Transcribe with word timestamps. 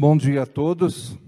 Bom 0.00 0.16
dia 0.16 0.42
a 0.44 0.46
todos. 0.46 1.18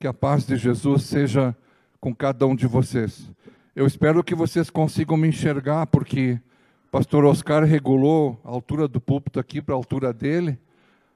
Que 0.00 0.06
a 0.08 0.12
paz 0.12 0.44
de 0.44 0.56
Jesus 0.56 1.04
seja 1.04 1.56
com 2.00 2.12
cada 2.12 2.44
um 2.44 2.56
de 2.56 2.66
vocês. 2.66 3.30
Eu 3.76 3.86
espero 3.86 4.24
que 4.24 4.34
vocês 4.34 4.68
consigam 4.68 5.16
me 5.16 5.28
enxergar, 5.28 5.86
porque 5.86 6.40
o 6.88 6.90
pastor 6.90 7.24
Oscar 7.24 7.62
regulou 7.62 8.40
a 8.42 8.48
altura 8.48 8.88
do 8.88 9.00
púlpito 9.00 9.38
aqui 9.38 9.62
para 9.62 9.76
a 9.76 9.78
altura 9.78 10.12
dele. 10.12 10.58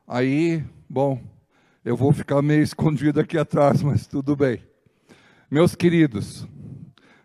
Aí, 0.07 0.65
bom, 0.89 1.21
eu 1.85 1.97
vou 1.97 2.13
ficar 2.13 2.41
meio 2.43 2.63
escondido 2.63 3.19
aqui 3.19 3.37
atrás, 3.37 3.83
mas 3.83 4.07
tudo 4.07 4.37
bem. 4.37 4.63
Meus 5.51 5.75
queridos, 5.75 6.47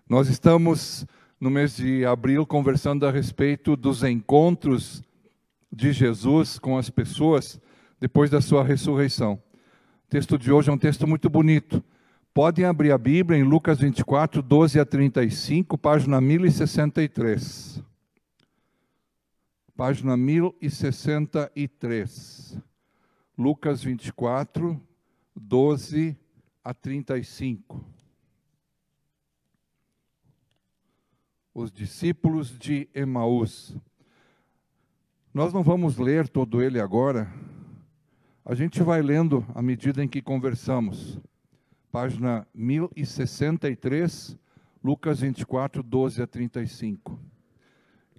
nós 0.09 0.29
estamos 0.29 1.05
no 1.39 1.51
mês 1.51 1.75
de 1.75 2.03
abril 2.07 2.43
conversando 2.43 3.05
a 3.05 3.11
respeito 3.11 3.75
dos 3.75 4.01
encontros 4.01 5.03
de 5.71 5.91
Jesus 5.91 6.57
com 6.57 6.75
as 6.75 6.89
pessoas 6.89 7.61
depois 7.99 8.29
da 8.29 8.39
sua 8.41 8.63
ressurreição. 8.63 9.33
O 9.33 10.09
texto 10.09 10.37
de 10.37 10.51
hoje 10.51 10.69
é 10.69 10.73
um 10.73 10.77
texto 10.77 11.07
muito 11.07 11.27
bonito. 11.29 11.83
Podem 12.33 12.65
abrir 12.65 12.91
a 12.91 12.97
Bíblia 12.97 13.39
em 13.39 13.43
Lucas 13.43 13.79
24, 13.79 14.41
12 14.41 14.79
a 14.79 14.85
35, 14.85 15.77
página 15.77 16.21
1063. 16.21 17.83
Página 19.75 20.15
1063. 20.15 22.57
Lucas 23.37 23.83
24, 23.83 24.81
12 25.35 26.17
a 26.63 26.73
35. 26.73 27.83
Os 31.53 31.69
discípulos 31.71 32.57
de 32.57 32.87
Emaús. 32.93 33.75
Nós 35.33 35.51
não 35.53 35.63
vamos 35.63 35.97
ler 35.97 36.27
todo 36.27 36.61
ele 36.61 36.79
agora, 36.79 37.31
a 38.49 38.55
gente 38.55 38.81
vai 38.81 39.01
lendo 39.01 39.45
à 39.53 39.61
medida 39.61 40.01
em 40.01 40.07
que 40.07 40.21
conversamos. 40.21 41.19
Página 41.91 42.47
1063, 42.55 44.37
Lucas 44.81 45.19
24, 45.19 45.83
12 45.83 46.21
a 46.21 46.27
35. 46.27 47.19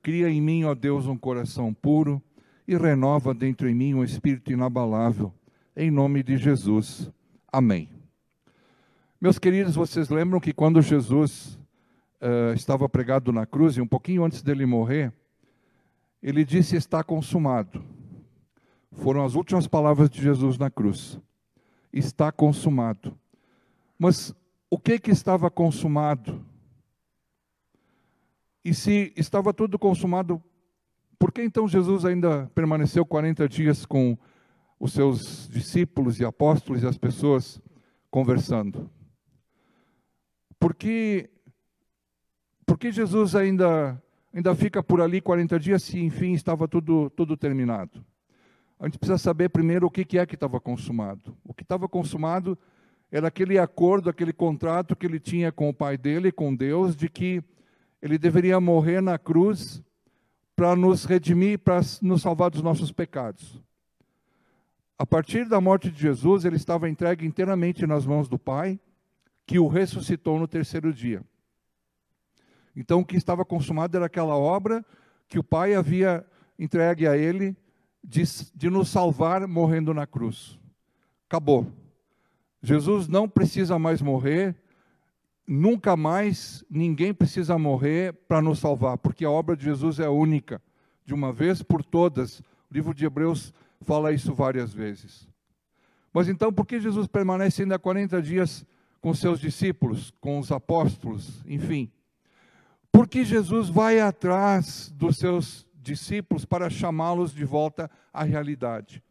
Cria 0.03 0.29
em 0.29 0.39
mim, 0.39 0.65
ó 0.65 0.75
Deus, 0.75 1.07
um 1.07 1.17
coração 1.17 1.73
puro 1.73 2.23
e 2.67 2.77
renova 2.77 3.33
dentro 3.33 3.71
em 3.71 3.75
mim 3.75 3.95
um 3.95 4.05
espírito 4.05 4.53
inabalável. 4.53 5.33
Em 5.75 5.91
nome 5.91 6.23
de 6.23 6.37
Jesus. 6.37 7.11
Amém. 7.51 7.89
Meus 9.19 9.39
queridos, 9.39 9.77
vocês 9.77 10.11
lembram 10.11 10.41
que 10.41 10.53
quando 10.53 10.83
Jesus 10.83 11.59
uh, 12.21 12.53
estava 12.55 12.87
pregado 12.87 13.33
na 13.33 13.47
cruz, 13.47 13.79
e 13.79 13.81
um 13.81 13.89
pouquinho 13.89 14.25
antes 14.25 14.43
dele 14.43 14.67
morrer, 14.67 15.11
ele 16.23 16.45
disse: 16.45 16.77
Está 16.77 17.03
consumado. 17.03 17.83
Foram 18.93 19.25
as 19.25 19.35
últimas 19.35 19.67
palavras 19.67 20.09
de 20.11 20.21
Jesus 20.21 20.59
na 20.59 20.71
cruz. 20.71 21.21
Está 21.93 22.33
consumado. 22.33 23.17
Mas 23.99 24.35
o 24.71 24.79
que 24.79 24.99
que 24.99 25.11
estava 25.11 25.51
consumado? 25.51 26.45
E 28.65 28.75
se 28.75 29.13
estava 29.17 29.53
tudo 29.55 29.79
consumado, 29.79 30.43
por 31.19 31.33
que 31.33 31.43
então 31.43 31.67
Jesus 31.67 32.05
ainda 32.05 32.51
permaneceu 32.55 33.05
40 33.05 33.49
dias 33.49 33.85
com 33.87 34.17
os 34.79 34.93
seus 34.93 35.49
discípulos 35.49 36.21
e 36.21 36.25
apóstolos 36.25 36.83
e 36.83 36.87
as 36.87 36.99
pessoas 36.99 37.61
conversando? 38.11 38.91
Porque 40.59 41.31
porque 42.67 42.93
Jesus 42.93 43.35
ainda 43.35 44.01
ainda 44.33 44.55
fica 44.55 44.83
por 44.83 45.01
ali 45.01 45.21
40 45.21 45.59
dias 45.59 45.83
se 45.83 45.99
enfim 45.99 46.35
estava 46.35 46.69
tudo 46.69 47.11
tudo 47.11 47.37
terminado? 47.37 48.05
A 48.81 48.87
gente 48.87 48.99
precisa 48.99 49.19
saber 49.19 49.49
primeiro 49.49 49.87
o 49.87 49.91
que 49.91 50.19
é 50.19 50.27
que 50.27 50.35
estava 50.35 50.61
consumado. 50.61 51.37
O 51.45 51.53
que 51.53 51.63
estava 51.63 51.89
consumado 51.89 52.57
era 53.11 53.29
aquele 53.29 53.59
acordo, 53.59 54.09
aquele 54.09 54.33
contrato 54.33 54.95
que 54.95 55.07
ele 55.07 55.19
tinha 55.19 55.51
com 55.51 55.69
o 55.69 55.75
pai 55.75 55.97
dele, 55.97 56.31
com 56.31 56.55
Deus, 56.55 56.95
de 56.95 57.09
que 57.09 57.43
ele 58.01 58.19
deveria 58.19 58.61
morrer 58.61 59.01
na 59.01 59.19
cruz 59.19 59.83
para 60.55 60.77
nos 60.77 61.05
redimir, 61.05 61.59
para 61.59 61.81
nos 62.03 62.23
salvar 62.23 62.51
dos 62.51 62.63
nossos 62.63 62.93
pecados. 62.93 63.61
A 64.97 65.07
partir 65.07 65.49
da 65.49 65.61
morte 65.61 65.91
de 65.91 66.01
Jesus, 66.01 66.45
ele 66.45 66.57
estava 66.57 66.89
entregue 66.89 67.27
inteiramente 67.27 67.87
nas 67.87 68.05
mãos 68.05 68.29
do 68.29 68.39
Pai, 68.39 68.79
que 69.47 69.59
o 69.59 69.67
ressuscitou 69.67 70.39
no 70.39 70.47
terceiro 70.47 70.93
dia. 70.93 71.23
Então, 72.77 73.01
o 73.01 73.05
que 73.05 73.17
estava 73.17 73.45
consumado 73.45 73.97
era 73.97 74.07
aquela 74.07 74.37
obra 74.37 74.85
que 75.29 75.39
o 75.39 75.45
Pai 75.45 75.75
havia 75.75 76.25
entregue 76.59 77.07
a 77.07 77.17
ele 77.17 77.57
de, 78.09 78.23
de 78.55 78.71
nos 78.71 78.89
salvar 78.89 79.47
morrendo 79.47 79.93
na 79.93 80.07
cruz. 80.07 80.59
Acabou. 81.29 81.71
Jesus 82.63 83.07
não 83.07 83.29
precisa 83.29 83.79
mais 83.79 84.01
morrer, 84.01 84.57
nunca 85.47 85.95
mais 85.95 86.65
ninguém 86.71 87.13
precisa 87.13 87.59
morrer 87.59 88.15
para 88.27 88.41
nos 88.41 88.61
salvar, 88.61 88.97
porque 88.97 89.27
a 89.27 89.31
obra 89.31 89.55
de 89.55 89.65
Jesus 89.65 90.01
é 90.01 90.09
única, 90.09 90.61
de 91.05 91.13
uma 91.13 91.33
vez 91.33 91.63
por 91.63 91.85
todas. 91.85 92.41
O 92.41 92.45
livro 92.73 92.95
de 92.95 93.05
Hebreus 93.05 93.53
fala 93.83 94.11
isso 94.11 94.33
várias 94.33 94.73
vezes. 94.73 95.29
Mas 96.13 96.29
então, 96.29 96.51
por 96.51 96.67
que 96.67 96.81
Jesus 96.81 97.07
permanece 97.07 97.63
ainda 97.63 97.79
40 97.79 98.23
dias 98.23 98.65
com 99.03 99.13
seus 99.13 99.39
discípulos, 99.39 100.13
com 100.19 100.39
os 100.39 100.51
apóstolos, 100.51 101.45
enfim? 101.47 101.93
Porque 102.91 103.23
Jesus 103.23 103.69
vai 103.69 104.01
atrás 104.01 104.91
dos 104.97 105.19
seus 105.19 105.68
discípulos 105.89 106.45
para 106.45 106.69
chamá-los 106.69 107.33
de 107.33 107.45
volta 107.47 107.91
à 108.13 108.23
realidade 108.23 109.03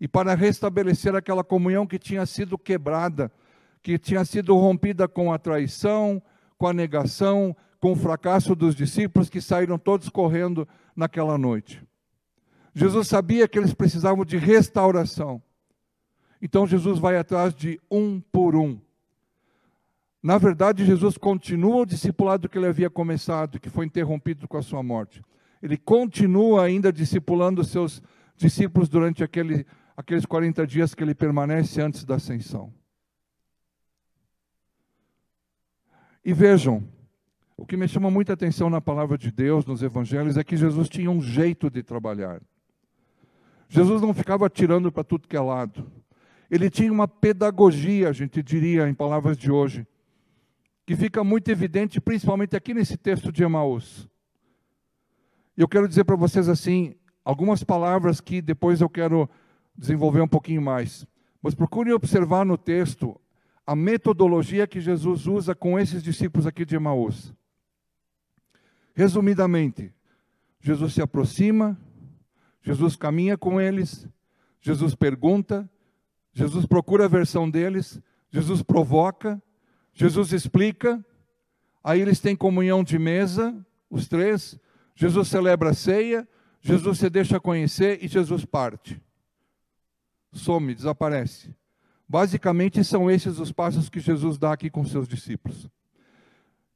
e 0.00 0.08
para 0.08 0.34
restabelecer 0.34 1.14
aquela 1.14 1.44
comunhão 1.44 1.86
que 1.86 1.98
tinha 1.98 2.26
sido 2.26 2.58
quebrada, 2.58 3.30
que 3.82 3.98
tinha 3.98 4.24
sido 4.24 4.56
rompida 4.56 5.06
com 5.06 5.32
a 5.32 5.38
traição, 5.38 6.20
com 6.56 6.66
a 6.66 6.72
negação, 6.72 7.56
com 7.80 7.92
o 7.92 7.96
fracasso 7.96 8.54
dos 8.56 8.74
discípulos 8.74 9.30
que 9.30 9.40
saíram 9.40 9.78
todos 9.78 10.08
correndo 10.08 10.66
naquela 10.94 11.38
noite. 11.38 11.82
Jesus 12.74 13.06
sabia 13.06 13.46
que 13.46 13.58
eles 13.58 13.72
precisavam 13.72 14.24
de 14.24 14.36
restauração. 14.36 15.40
Então 16.42 16.66
Jesus 16.66 16.98
vai 16.98 17.16
atrás 17.16 17.54
de 17.54 17.80
um 17.88 18.20
por 18.20 18.56
um. 18.56 18.80
Na 20.20 20.36
verdade, 20.36 20.84
Jesus 20.84 21.16
continua 21.16 21.82
o 21.82 21.86
discipulado 21.86 22.48
que 22.48 22.58
ele 22.58 22.66
havia 22.66 22.90
começado, 22.90 23.60
que 23.60 23.70
foi 23.70 23.86
interrompido 23.86 24.48
com 24.48 24.56
a 24.56 24.62
sua 24.62 24.82
morte 24.82 25.22
ele 25.62 25.76
continua 25.76 26.64
ainda 26.64 26.92
discipulando 26.92 27.64
seus 27.64 28.02
discípulos 28.36 28.88
durante 28.88 29.24
aquele, 29.24 29.66
aqueles 29.96 30.24
40 30.24 30.66
dias 30.66 30.94
que 30.94 31.02
ele 31.02 31.14
permanece 31.14 31.80
antes 31.80 32.04
da 32.04 32.16
ascensão. 32.16 32.72
E 36.24 36.32
vejam, 36.32 36.86
o 37.56 37.66
que 37.66 37.76
me 37.76 37.88
chama 37.88 38.10
muita 38.10 38.34
atenção 38.34 38.70
na 38.70 38.80
palavra 38.80 39.18
de 39.18 39.32
Deus, 39.32 39.66
nos 39.66 39.82
evangelhos, 39.82 40.36
é 40.36 40.44
que 40.44 40.56
Jesus 40.56 40.88
tinha 40.88 41.10
um 41.10 41.20
jeito 41.20 41.68
de 41.68 41.82
trabalhar. 41.82 42.40
Jesus 43.68 44.00
não 44.00 44.14
ficava 44.14 44.48
tirando 44.48 44.92
para 44.92 45.04
tudo 45.04 45.26
que 45.26 45.36
é 45.36 45.40
lado. 45.40 45.90
Ele 46.50 46.70
tinha 46.70 46.92
uma 46.92 47.08
pedagogia, 47.08 48.08
a 48.08 48.12
gente 48.12 48.42
diria 48.42 48.88
em 48.88 48.94
palavras 48.94 49.36
de 49.36 49.50
hoje, 49.50 49.86
que 50.86 50.96
fica 50.96 51.22
muito 51.22 51.50
evidente, 51.50 52.00
principalmente 52.00 52.56
aqui 52.56 52.72
nesse 52.72 52.96
texto 52.96 53.30
de 53.30 53.42
Emaús. 53.42 54.08
Eu 55.58 55.66
quero 55.66 55.88
dizer 55.88 56.04
para 56.04 56.14
vocês 56.14 56.48
assim, 56.48 56.94
algumas 57.24 57.64
palavras 57.64 58.20
que 58.20 58.40
depois 58.40 58.80
eu 58.80 58.88
quero 58.88 59.28
desenvolver 59.76 60.20
um 60.20 60.28
pouquinho 60.28 60.62
mais. 60.62 61.04
Mas 61.42 61.52
procurem 61.52 61.92
observar 61.92 62.46
no 62.46 62.56
texto 62.56 63.20
a 63.66 63.74
metodologia 63.74 64.68
que 64.68 64.80
Jesus 64.80 65.26
usa 65.26 65.56
com 65.56 65.76
esses 65.76 66.00
discípulos 66.00 66.46
aqui 66.46 66.64
de 66.64 66.76
Emaús. 66.76 67.34
Resumidamente, 68.94 69.92
Jesus 70.60 70.94
se 70.94 71.02
aproxima, 71.02 71.76
Jesus 72.62 72.94
caminha 72.94 73.36
com 73.36 73.60
eles, 73.60 74.08
Jesus 74.60 74.94
pergunta, 74.94 75.68
Jesus 76.32 76.66
procura 76.66 77.06
a 77.06 77.08
versão 77.08 77.50
deles, 77.50 78.00
Jesus 78.30 78.62
provoca, 78.62 79.42
Jesus 79.92 80.32
explica, 80.32 81.04
aí 81.82 82.00
eles 82.00 82.20
têm 82.20 82.36
comunhão 82.36 82.84
de 82.84 82.96
mesa, 82.96 83.66
os 83.90 84.06
três, 84.06 84.56
Jesus 84.98 85.28
celebra 85.28 85.70
a 85.70 85.74
ceia, 85.74 86.26
Jesus 86.60 86.98
se 86.98 87.08
deixa 87.08 87.38
conhecer 87.38 88.00
e 88.02 88.08
Jesus 88.08 88.44
parte. 88.44 89.00
Some, 90.32 90.74
desaparece. 90.74 91.54
Basicamente, 92.08 92.82
são 92.82 93.08
esses 93.08 93.38
os 93.38 93.52
passos 93.52 93.88
que 93.88 94.00
Jesus 94.00 94.38
dá 94.38 94.52
aqui 94.52 94.68
com 94.68 94.84
seus 94.84 95.06
discípulos. 95.06 95.68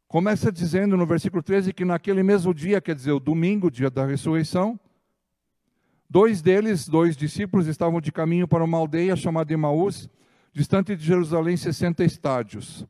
Começa 0.07 0.53
dizendo 0.53 0.97
no 0.97 1.05
versículo 1.05 1.43
13 1.43 1.73
que 1.73 1.85
naquele 1.85 2.23
mesmo 2.23 2.55
dia, 2.55 2.81
quer 2.81 2.95
dizer, 2.95 3.11
o 3.11 3.19
domingo, 3.19 3.69
dia 3.69 3.91
da 3.91 4.07
ressurreição, 4.07 4.79
dois 6.09 6.41
deles, 6.41 6.87
dois 6.87 7.17
discípulos, 7.17 7.67
estavam 7.67 8.01
de 8.01 8.13
caminho 8.13 8.47
para 8.47 8.63
uma 8.63 8.79
aldeia 8.79 9.17
chamada 9.17 9.53
Emaús, 9.53 10.09
distante 10.53 10.95
de 10.95 11.05
Jerusalém 11.05 11.57
60 11.57 12.05
estádios. 12.05 12.87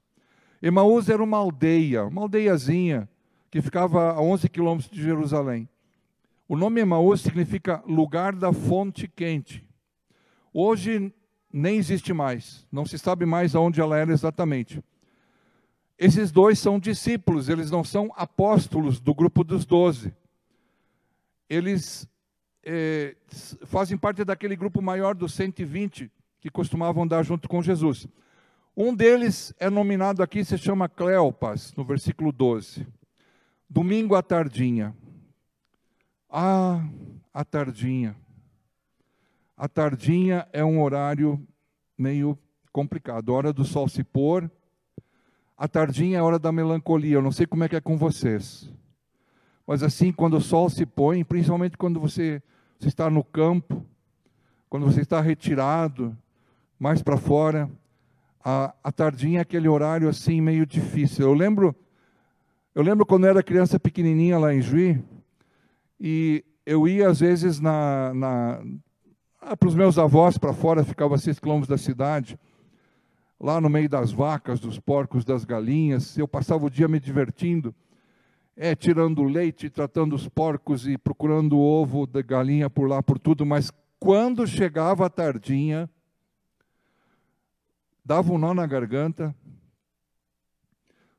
Emaús 0.61 1.09
era 1.09 1.25
uma 1.25 1.39
aldeia, 1.39 2.05
uma 2.05 2.21
aldeiazinha, 2.21 3.09
que 3.53 3.61
ficava 3.61 4.13
a 4.13 4.21
11 4.23 4.49
quilômetros 4.49 4.91
de 4.91 5.03
Jerusalém. 5.03 5.69
O 6.49 6.57
nome 6.57 6.81
Emaús 6.81 7.21
significa 7.21 7.85
lugar 7.87 8.35
da 8.35 8.51
fonte 8.51 9.07
quente. 9.07 9.63
Hoje 10.55 11.13
nem 11.53 11.77
existe 11.77 12.15
mais, 12.15 12.67
não 12.73 12.87
se 12.87 12.99
sabe 12.99 13.27
mais 13.27 13.55
aonde 13.55 13.79
ela 13.79 13.99
era 13.99 14.11
exatamente. 14.11 14.83
Esses 15.99 16.33
dois 16.33 16.59
são 16.59 16.81
discípulos, 16.81 17.51
eles 17.51 17.71
não 17.71 17.85
são 17.85 18.11
apóstolos 18.17 18.99
do 18.99 19.15
grupo 19.15 19.45
dos 19.45 19.67
doze. 19.67 20.15
Eles 21.47 22.09
é, 22.65 23.15
fazem 23.67 23.99
parte 23.99 24.25
daquele 24.25 24.57
grupo 24.57 24.81
maior 24.81 25.15
dos 25.15 25.35
120 25.35 26.11
que 26.41 26.49
costumavam 26.49 27.03
andar 27.03 27.23
junto 27.23 27.51
com 27.51 27.63
Jesus. 27.63 28.09
Um 28.75 28.95
deles 28.95 29.53
é 29.61 29.69
nominado 29.69 30.23
aqui, 30.23 30.43
se 30.43 30.57
chama 30.57 30.89
Cleopas, 30.89 31.75
no 31.77 31.85
versículo 31.85 32.33
12. 32.33 32.87
Domingo 33.75 34.15
à 34.15 34.23
tardinha. 34.23 34.95
Ah, 36.29 36.87
à 37.33 37.43
tardinha. 37.43 38.15
A 39.57 39.67
tardinha 39.67 40.47
é 40.53 40.63
um 40.63 40.83
horário 40.83 41.43
meio 41.97 42.39
complicado. 42.71 43.33
A 43.33 43.35
hora 43.35 43.51
do 43.51 43.65
sol 43.65 43.89
se 43.89 44.05
pôr. 44.05 44.51
A 45.57 45.67
tardinha 45.67 46.19
é 46.19 46.21
a 46.21 46.23
hora 46.23 46.39
da 46.39 46.53
melancolia. 46.53 47.15
Eu 47.15 47.23
não 47.23 47.33
sei 47.33 47.47
como 47.47 47.65
é 47.65 47.69
que 47.69 47.75
é 47.75 47.81
com 47.81 47.97
vocês. 47.97 48.71
Mas 49.67 49.83
assim, 49.83 50.13
quando 50.13 50.37
o 50.37 50.41
sol 50.43 50.69
se 50.69 50.85
põe, 50.85 51.25
principalmente 51.25 51.79
quando 51.79 51.99
você, 51.99 52.43
você 52.79 52.89
está 52.89 53.09
no 53.09 53.25
campo, 53.25 53.87
quando 54.69 54.85
você 54.85 55.01
está 55.01 55.19
retirado, 55.19 56.15
mais 56.79 57.03
para 57.03 57.17
fora, 57.17 57.71
a, 58.45 58.75
a 58.85 58.93
tardinha 58.93 59.39
é 59.39 59.41
aquele 59.41 59.67
horário 59.67 60.11
assim 60.11 60.43
meio 60.43 60.67
difícil. 60.67 61.25
Eu 61.25 61.33
lembro, 61.33 61.75
eu 62.75 62.83
lembro 62.83 63.05
quando 63.05 63.25
eu 63.25 63.31
era 63.31 63.43
criança 63.43 63.79
pequenininha 63.79 64.39
lá 64.39 64.55
em 64.55 64.63
Juí, 64.63 65.03
e 66.01 66.45
eu 66.65 66.89
ia 66.89 67.09
às 67.09 67.21
vezes 67.21 67.61
na, 67.61 68.13
na 68.15 68.63
ah, 69.41 69.57
para 69.57 69.69
os 69.69 69.75
meus 69.75 69.99
avós 69.99 70.39
para 70.39 70.53
fora, 70.53 70.85
ficava 70.85 71.17
a 71.17 71.19
seis 71.19 71.39
quilômetros 71.39 71.69
da 71.69 71.77
cidade, 71.77 72.39
lá 73.39 73.61
no 73.61 73.69
meio 73.69 73.89
das 73.89 74.13
vacas, 74.13 74.61
dos 74.61 74.79
porcos, 74.79 75.25
das 75.25 75.45
galinhas. 75.45 76.17
Eu 76.17 76.29
passava 76.29 76.65
o 76.65 76.71
dia 76.71 76.87
me 76.87 77.01
divertindo, 77.01 77.75
é, 78.57 78.77
tirando 78.77 79.25
leite, 79.25 79.69
tratando 79.69 80.15
os 80.15 80.29
porcos 80.29 80.87
e 80.87 80.97
procurando 80.97 81.59
o 81.59 81.61
ovo 81.61 82.07
da 82.07 82.23
galinha 82.23 82.71
por 82.71 82.89
lá, 82.89 83.03
por 83.03 83.19
tudo. 83.19 83.45
Mas 83.45 83.73
quando 83.99 84.47
chegava 84.47 85.07
a 85.07 85.11
tardinha, 85.11 85.91
dava 88.05 88.33
um 88.33 88.39
nó 88.39 88.55
na 88.55 88.67
garganta, 88.67 89.35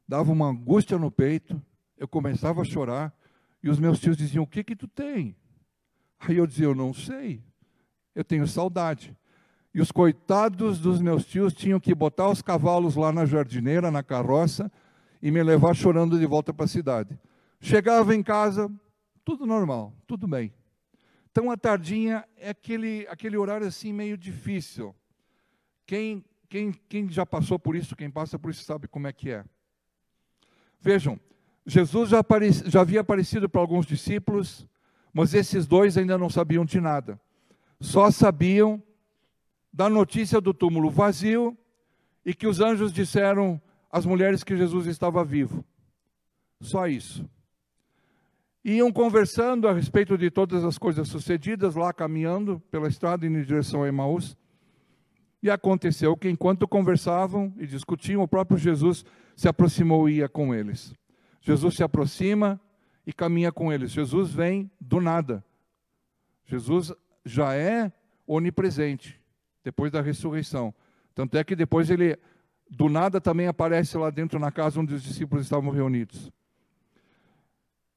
dava 0.08 0.32
uma 0.32 0.48
angústia 0.48 0.98
no 0.98 1.12
peito, 1.12 1.62
eu 1.98 2.08
começava 2.08 2.62
a 2.62 2.66
chorar, 2.66 3.14
e 3.62 3.70
os 3.70 3.80
meus 3.80 4.00
tios 4.00 4.18
diziam: 4.18 4.44
O 4.44 4.48
que 4.48 4.64
que 4.64 4.76
tu 4.76 4.88
tem? 4.88 5.36
Aí 6.20 6.38
eu 6.38 6.48
dizia: 6.48 6.66
Eu 6.66 6.76
não 6.76 6.94
sei 6.94 7.44
eu 8.16 8.24
tenho 8.24 8.48
saudade. 8.48 9.16
E 9.74 9.82
os 9.82 9.92
coitados 9.92 10.80
dos 10.80 11.02
meus 11.02 11.26
tios 11.26 11.54
tinham 11.54 11.80
que 11.80 11.96
botar 11.96 12.30
os 12.30 12.42
cavalos 12.42 12.96
lá 12.96 13.12
na 13.12 13.26
jardineira, 13.26 13.90
na 13.90 14.04
carroça, 14.04 14.72
e 15.22 15.32
me 15.32 15.42
levar 15.42 15.74
chorando 15.74 16.20
de 16.20 16.26
volta 16.26 16.54
para 16.54 16.66
a 16.66 16.68
cidade. 16.68 17.20
Chegava 17.60 18.14
em 18.14 18.22
casa, 18.22 18.72
tudo 19.24 19.46
normal, 19.46 19.94
tudo 20.06 20.28
bem. 20.28 20.54
Então 21.32 21.50
a 21.50 21.58
tardinha 21.58 22.24
é 22.38 22.50
aquele, 22.52 23.08
aquele 23.10 23.36
horário 23.36 23.66
assim 23.66 23.92
meio 23.92 24.16
difícil. 24.16 24.94
Quem, 25.88 26.24
quem, 26.48 26.72
quem 26.72 27.10
já 27.10 27.26
passou 27.26 27.58
por 27.58 27.76
isso, 27.76 27.96
quem 27.96 28.12
passa 28.12 28.38
por 28.38 28.52
isso 28.52 28.64
sabe 28.64 28.88
como 28.88 29.08
é 29.08 29.14
que 29.14 29.32
é. 29.32 29.44
Vejam, 30.84 31.20
Jesus 31.66 32.10
já, 32.10 32.24
já 32.66 32.82
havia 32.82 33.02
aparecido 33.02 33.50
para 33.50 33.60
alguns 33.60 33.88
discípulos, 33.88 34.68
mas 35.12 35.34
esses 35.34 35.66
dois 35.66 35.98
ainda 35.98 36.20
não 36.20 36.30
sabiam 36.30 36.64
de 36.64 36.80
nada 36.80 37.20
só 37.84 38.10
sabiam 38.10 38.82
da 39.72 39.90
notícia 39.90 40.40
do 40.40 40.54
túmulo 40.54 40.90
vazio 40.90 41.56
e 42.26 42.34
que 42.34 42.48
os 42.48 42.62
anjos 42.62 42.94
disseram 42.94 43.62
às 43.92 44.06
mulheres 44.06 44.44
que 44.44 44.56
Jesus 44.56 44.88
estava 44.88 45.24
vivo. 45.24 45.66
Só 46.62 46.88
isso. 46.88 47.30
Iam 48.64 48.90
conversando 48.90 49.68
a 49.68 49.74
respeito 49.74 50.18
de 50.18 50.32
todas 50.32 50.64
as 50.64 50.78
coisas 50.78 51.10
sucedidas, 51.10 51.76
lá 51.76 51.92
caminhando 51.92 52.62
pela 52.72 52.88
estrada 52.88 53.28
em 53.28 53.42
direção 53.42 53.84
a 53.84 53.88
Emaús. 53.90 54.38
E 55.42 55.50
aconteceu 55.50 56.16
que 56.16 56.30
enquanto 56.30 56.66
conversavam 56.66 57.54
e 57.58 57.68
discutiam, 57.68 58.24
o 58.24 58.28
próprio 58.28 58.58
Jesus 58.58 59.04
se 59.36 59.48
aproximou 59.48 60.08
e 60.08 60.18
ia 60.18 60.30
com 60.30 60.54
eles. 60.54 60.94
Jesus 61.42 61.76
se 61.76 61.84
aproxima 61.84 62.60
e 63.06 63.12
caminha 63.12 63.52
com 63.52 63.72
eles. 63.72 63.92
Jesus 63.92 64.32
vem 64.32 64.72
do 64.80 65.02
nada. 65.02 65.44
Jesus 66.46 66.94
já 67.26 67.54
é 67.54 67.92
onipresente 68.28 69.20
depois 69.64 69.92
da 69.92 70.02
ressurreição. 70.02 70.74
Tanto 71.14 71.38
é 71.38 71.44
que 71.44 71.56
depois 71.56 71.90
ele, 71.90 72.18
do 72.70 72.90
nada, 72.90 73.20
também 73.22 73.48
aparece 73.48 73.98
lá 73.98 74.10
dentro 74.10 74.40
na 74.40 74.52
casa 74.52 74.80
onde 74.80 74.94
os 74.94 75.04
discípulos 75.04 75.46
estavam 75.46 75.72
reunidos. 75.72 76.32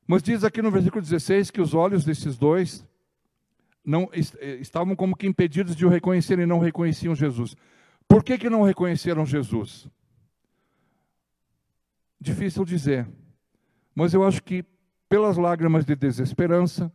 Mas 0.07 0.23
diz 0.23 0.45
aqui 0.45 0.63
no 0.63 0.71
versículo 0.71 1.03
16 1.03 1.51
que 1.51 1.61
os 1.61 1.75
olhos 1.75 2.05
desses 2.05 2.37
dois 2.37 2.87
não 3.85 4.09
eh, 4.13 4.57
estavam 4.57 4.95
como 4.95 5.17
que 5.17 5.27
impedidos 5.27 5.75
de 5.75 5.87
o 5.87 5.89
reconhecer 5.89 6.39
e 6.39 6.47
não 6.47 6.59
reconheciam 6.59 7.15
Jesus. 7.15 7.57
Por 8.09 8.23
que, 8.23 8.39
que 8.39 8.51
não 8.51 8.63
reconheceram 8.63 9.27
Jesus? 9.27 9.89
Difícil 12.21 12.65
dizer. 12.65 13.07
Mas 13.95 14.15
eu 14.15 14.25
acho 14.25 14.43
que 14.43 14.65
pelas 15.09 15.37
lágrimas 15.37 15.85
de 15.85 15.95
desesperança, 15.95 16.93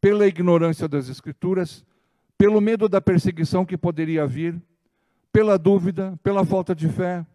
pela 0.00 0.26
ignorância 0.26 0.86
das 0.86 1.08
Escrituras, 1.08 1.84
pelo 2.36 2.60
medo 2.60 2.88
da 2.88 3.00
perseguição 3.00 3.64
que 3.64 3.76
poderia 3.76 4.26
vir, 4.26 4.60
pela 5.32 5.58
dúvida, 5.58 6.18
pela 6.22 6.44
falta 6.44 6.74
de 6.74 6.88
fé. 6.88 7.26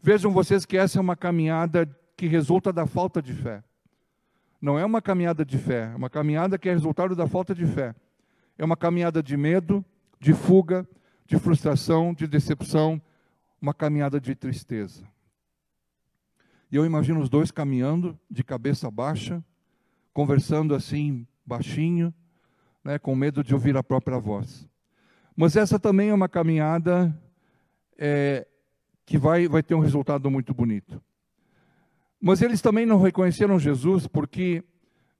Vejam 0.00 0.32
vocês 0.32 0.66
que 0.66 0.76
essa 0.76 0.98
é 0.98 1.00
uma 1.00 1.16
caminhada 1.16 1.88
que 2.16 2.26
resulta 2.26 2.72
da 2.72 2.86
falta 2.86 3.22
de 3.22 3.32
fé. 3.32 3.62
Não 4.60 4.78
é 4.78 4.84
uma 4.84 5.02
caminhada 5.02 5.44
de 5.44 5.58
fé, 5.58 5.90
é 5.92 5.96
uma 5.96 6.10
caminhada 6.10 6.58
que 6.58 6.68
é 6.68 6.72
resultado 6.72 7.14
da 7.14 7.26
falta 7.26 7.54
de 7.54 7.66
fé. 7.66 7.94
É 8.58 8.64
uma 8.64 8.76
caminhada 8.76 9.22
de 9.22 9.36
medo, 9.36 9.84
de 10.20 10.32
fuga, 10.32 10.86
de 11.26 11.38
frustração, 11.38 12.14
de 12.14 12.26
decepção, 12.26 13.00
uma 13.60 13.74
caminhada 13.74 14.20
de 14.20 14.34
tristeza. 14.34 15.04
E 16.72 16.76
eu 16.76 16.86
imagino 16.86 17.20
os 17.20 17.28
dois 17.28 17.50
caminhando 17.50 18.18
de 18.30 18.42
cabeça 18.42 18.90
baixa, 18.90 19.44
conversando 20.10 20.74
assim 20.74 21.26
baixinho, 21.44 22.14
né, 22.82 22.98
com 22.98 23.14
medo 23.14 23.44
de 23.44 23.52
ouvir 23.52 23.76
a 23.76 23.82
própria 23.82 24.18
voz. 24.18 24.66
Mas 25.36 25.54
essa 25.54 25.78
também 25.78 26.08
é 26.08 26.14
uma 26.14 26.30
caminhada 26.30 27.14
é, 27.98 28.46
que 29.04 29.18
vai, 29.18 29.46
vai 29.46 29.62
ter 29.62 29.74
um 29.74 29.80
resultado 29.80 30.30
muito 30.30 30.54
bonito. 30.54 30.98
Mas 32.18 32.40
eles 32.40 32.62
também 32.62 32.86
não 32.86 33.02
reconheceram 33.02 33.58
Jesus 33.58 34.06
porque 34.06 34.64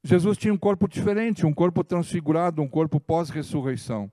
Jesus 0.03 0.39
tinha 0.39 0.55
um 0.55 0.59
corpo 0.59 0.89
diferente, 0.89 1.45
um 1.45 1.53
corpo 1.53 1.85
transfigurado, 1.85 2.63
um 2.63 2.69
corpo 2.69 2.99
pós-ressurreição. 2.99 4.11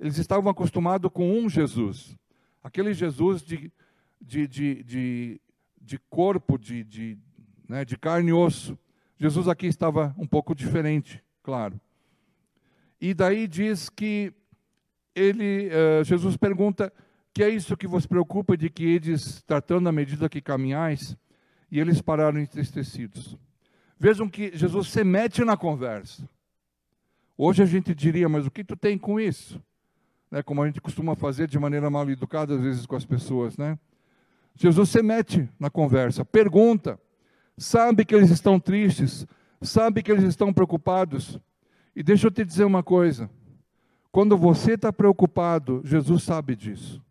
Eles 0.00 0.18
estavam 0.18 0.50
acostumados 0.50 1.12
com 1.12 1.30
um 1.30 1.48
Jesus, 1.48 2.16
aquele 2.60 2.92
Jesus 2.92 3.40
de, 3.40 3.72
de, 4.20 4.48
de, 4.48 4.82
de, 4.82 5.40
de 5.86 5.98
corpo, 6.10 6.58
de, 6.58 6.82
de, 6.82 7.18
né, 7.68 7.84
de 7.84 7.96
carne 7.96 8.30
e 8.30 8.32
osso. 8.32 8.76
Jesus 9.16 9.48
aqui 9.48 9.66
estava 9.66 10.14
um 10.18 10.26
pouco 10.26 10.54
diferente 10.54 11.22
claro. 11.42 11.80
E 13.00 13.14
daí 13.14 13.46
diz 13.46 13.88
que 13.88 14.32
ele, 15.14 15.68
uh, 15.68 16.04
Jesus 16.04 16.36
pergunta: 16.36 16.92
que 17.32 17.42
é 17.42 17.48
isso 17.48 17.76
que 17.76 17.86
vos 17.86 18.06
preocupa 18.06 18.56
de 18.56 18.68
que 18.68 18.84
eles, 18.84 19.42
tratando 19.42 19.88
à 19.88 19.92
medida 19.92 20.28
que 20.28 20.40
caminhais, 20.40 21.16
e 21.70 21.78
eles 21.78 22.00
pararam 22.00 22.40
entristecidos. 22.40 23.36
Vejam 23.98 24.28
que 24.28 24.56
Jesus 24.56 24.88
se 24.88 25.04
mete 25.04 25.44
na 25.44 25.56
conversa. 25.56 26.28
Hoje 27.38 27.62
a 27.62 27.66
gente 27.66 27.94
diria, 27.94 28.28
mas 28.28 28.46
o 28.46 28.50
que 28.50 28.64
tu 28.64 28.76
tem 28.76 28.98
com 28.98 29.20
isso? 29.20 29.62
Né, 30.30 30.42
como 30.42 30.62
a 30.62 30.66
gente 30.66 30.80
costuma 30.80 31.14
fazer 31.14 31.46
de 31.46 31.58
maneira 31.58 31.88
mal 31.88 32.08
educada 32.10 32.54
às 32.54 32.60
vezes 32.60 32.86
com 32.86 32.96
as 32.96 33.04
pessoas, 33.04 33.56
né? 33.56 33.78
Jesus 34.56 34.88
se 34.88 35.02
mete 35.02 35.48
na 35.60 35.68
conversa, 35.68 36.24
pergunta, 36.24 36.98
sabe 37.58 38.04
que 38.04 38.14
eles 38.14 38.30
estão 38.30 38.58
tristes, 38.58 39.26
sabe 39.60 40.02
que 40.02 40.10
eles 40.10 40.24
estão 40.24 40.52
preocupados. 40.52 41.38
E 41.94 42.02
deixa 42.02 42.26
eu 42.26 42.30
te 42.30 42.44
dizer 42.44 42.64
uma 42.64 42.82
coisa: 42.82 43.30
quando 44.10 44.36
você 44.36 44.72
está 44.72 44.90
preocupado, 44.90 45.82
Jesus 45.84 46.22
sabe 46.22 46.56
disso. 46.56 47.02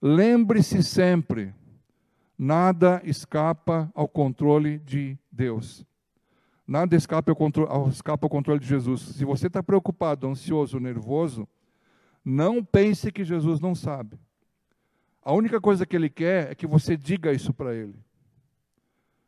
Lembre-se 0.00 0.82
sempre, 0.82 1.54
nada 2.38 3.00
escapa 3.02 3.90
ao 3.94 4.06
controle 4.06 4.78
de 4.78 5.18
Deus. 5.32 5.84
Nada 6.66 6.94
escapa 6.94 7.30
ao, 7.30 7.36
controle, 7.36 7.88
escapa 7.88 8.26
ao 8.26 8.30
controle 8.30 8.60
de 8.60 8.66
Jesus. 8.66 9.00
Se 9.00 9.24
você 9.24 9.46
está 9.46 9.62
preocupado, 9.62 10.26
ansioso, 10.26 10.78
nervoso, 10.78 11.48
não 12.24 12.62
pense 12.62 13.10
que 13.10 13.24
Jesus 13.24 13.60
não 13.60 13.74
sabe. 13.74 14.18
A 15.26 15.32
única 15.32 15.60
coisa 15.60 15.84
que 15.84 15.96
ele 15.96 16.08
quer 16.08 16.52
é 16.52 16.54
que 16.54 16.68
você 16.68 16.96
diga 16.96 17.32
isso 17.32 17.52
para 17.52 17.74
ele. 17.74 17.96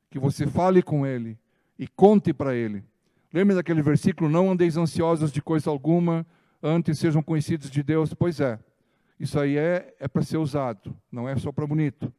Que 0.08 0.16
você 0.16 0.46
fale 0.46 0.80
com 0.80 1.04
ele 1.04 1.36
e 1.76 1.88
conte 1.88 2.32
para 2.32 2.54
ele. 2.54 2.84
Lembre 3.32 3.56
daquele 3.56 3.82
versículo: 3.82 4.30
Não 4.30 4.48
andeis 4.48 4.76
ansiosos 4.76 5.32
de 5.32 5.42
coisa 5.42 5.68
alguma, 5.68 6.24
antes 6.62 7.00
sejam 7.00 7.20
conhecidos 7.20 7.68
de 7.68 7.82
Deus. 7.82 8.14
Pois 8.14 8.38
é, 8.38 8.60
isso 9.18 9.40
aí 9.40 9.58
é, 9.58 9.92
é 9.98 10.06
para 10.06 10.22
ser 10.22 10.36
usado, 10.36 10.96
não 11.10 11.28
é 11.28 11.34
só 11.34 11.50
para 11.50 11.66
bonito. 11.66 12.14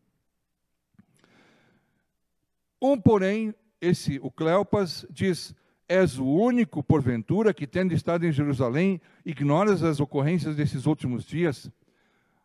Um, 2.81 2.99
porém, 2.99 3.55
esse, 3.79 4.19
o 4.21 4.29
Cleopas, 4.29 5.05
diz: 5.09 5.55
És 5.87 6.19
o 6.19 6.25
único, 6.25 6.83
porventura, 6.83 7.53
que, 7.53 7.65
tendo 7.65 7.93
estado 7.93 8.25
em 8.25 8.31
Jerusalém, 8.33 8.99
ignoras 9.25 9.83
as 9.83 10.01
ocorrências 10.01 10.57
desses 10.57 10.85
últimos 10.85 11.23
dias? 11.23 11.71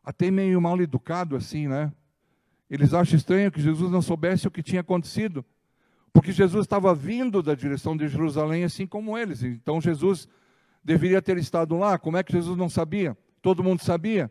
Até 0.04 0.30
meio 0.30 0.60
mal 0.60 0.80
educado 0.80 1.36
assim, 1.36 1.66
né? 1.66 1.92
Eles 2.68 2.92
acham 2.92 3.16
estranho 3.16 3.50
que 3.50 3.60
Jesus 3.60 3.90
não 3.90 4.02
soubesse 4.02 4.46
o 4.46 4.50
que 4.50 4.62
tinha 4.62 4.80
acontecido, 4.80 5.44
porque 6.12 6.32
Jesus 6.32 6.64
estava 6.64 6.94
vindo 6.94 7.42
da 7.42 7.54
direção 7.54 7.96
de 7.96 8.08
Jerusalém, 8.08 8.64
assim 8.64 8.86
como 8.86 9.16
eles. 9.16 9.42
Então 9.42 9.80
Jesus 9.80 10.28
deveria 10.82 11.22
ter 11.22 11.38
estado 11.38 11.76
lá. 11.76 11.98
Como 11.98 12.16
é 12.16 12.22
que 12.22 12.32
Jesus 12.32 12.56
não 12.56 12.68
sabia? 12.68 13.16
Todo 13.40 13.64
mundo 13.64 13.82
sabia. 13.82 14.30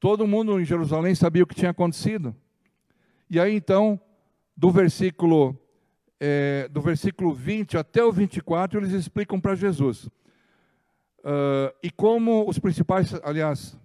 Todo 0.00 0.26
mundo 0.26 0.60
em 0.60 0.64
Jerusalém 0.64 1.14
sabia 1.14 1.42
o 1.42 1.46
que 1.46 1.54
tinha 1.54 1.70
acontecido. 1.70 2.34
E 3.28 3.40
aí 3.40 3.54
então, 3.54 4.00
do 4.56 4.70
versículo 4.70 5.58
é, 6.20 6.68
do 6.68 6.80
versículo 6.80 7.32
20 7.32 7.76
até 7.76 8.02
o 8.02 8.12
24, 8.12 8.80
eles 8.80 8.92
explicam 8.92 9.40
para 9.40 9.54
Jesus. 9.54 10.06
Uh, 11.18 11.72
e 11.82 11.90
como 11.90 12.48
os 12.48 12.58
principais, 12.58 13.14
aliás, 13.22 13.78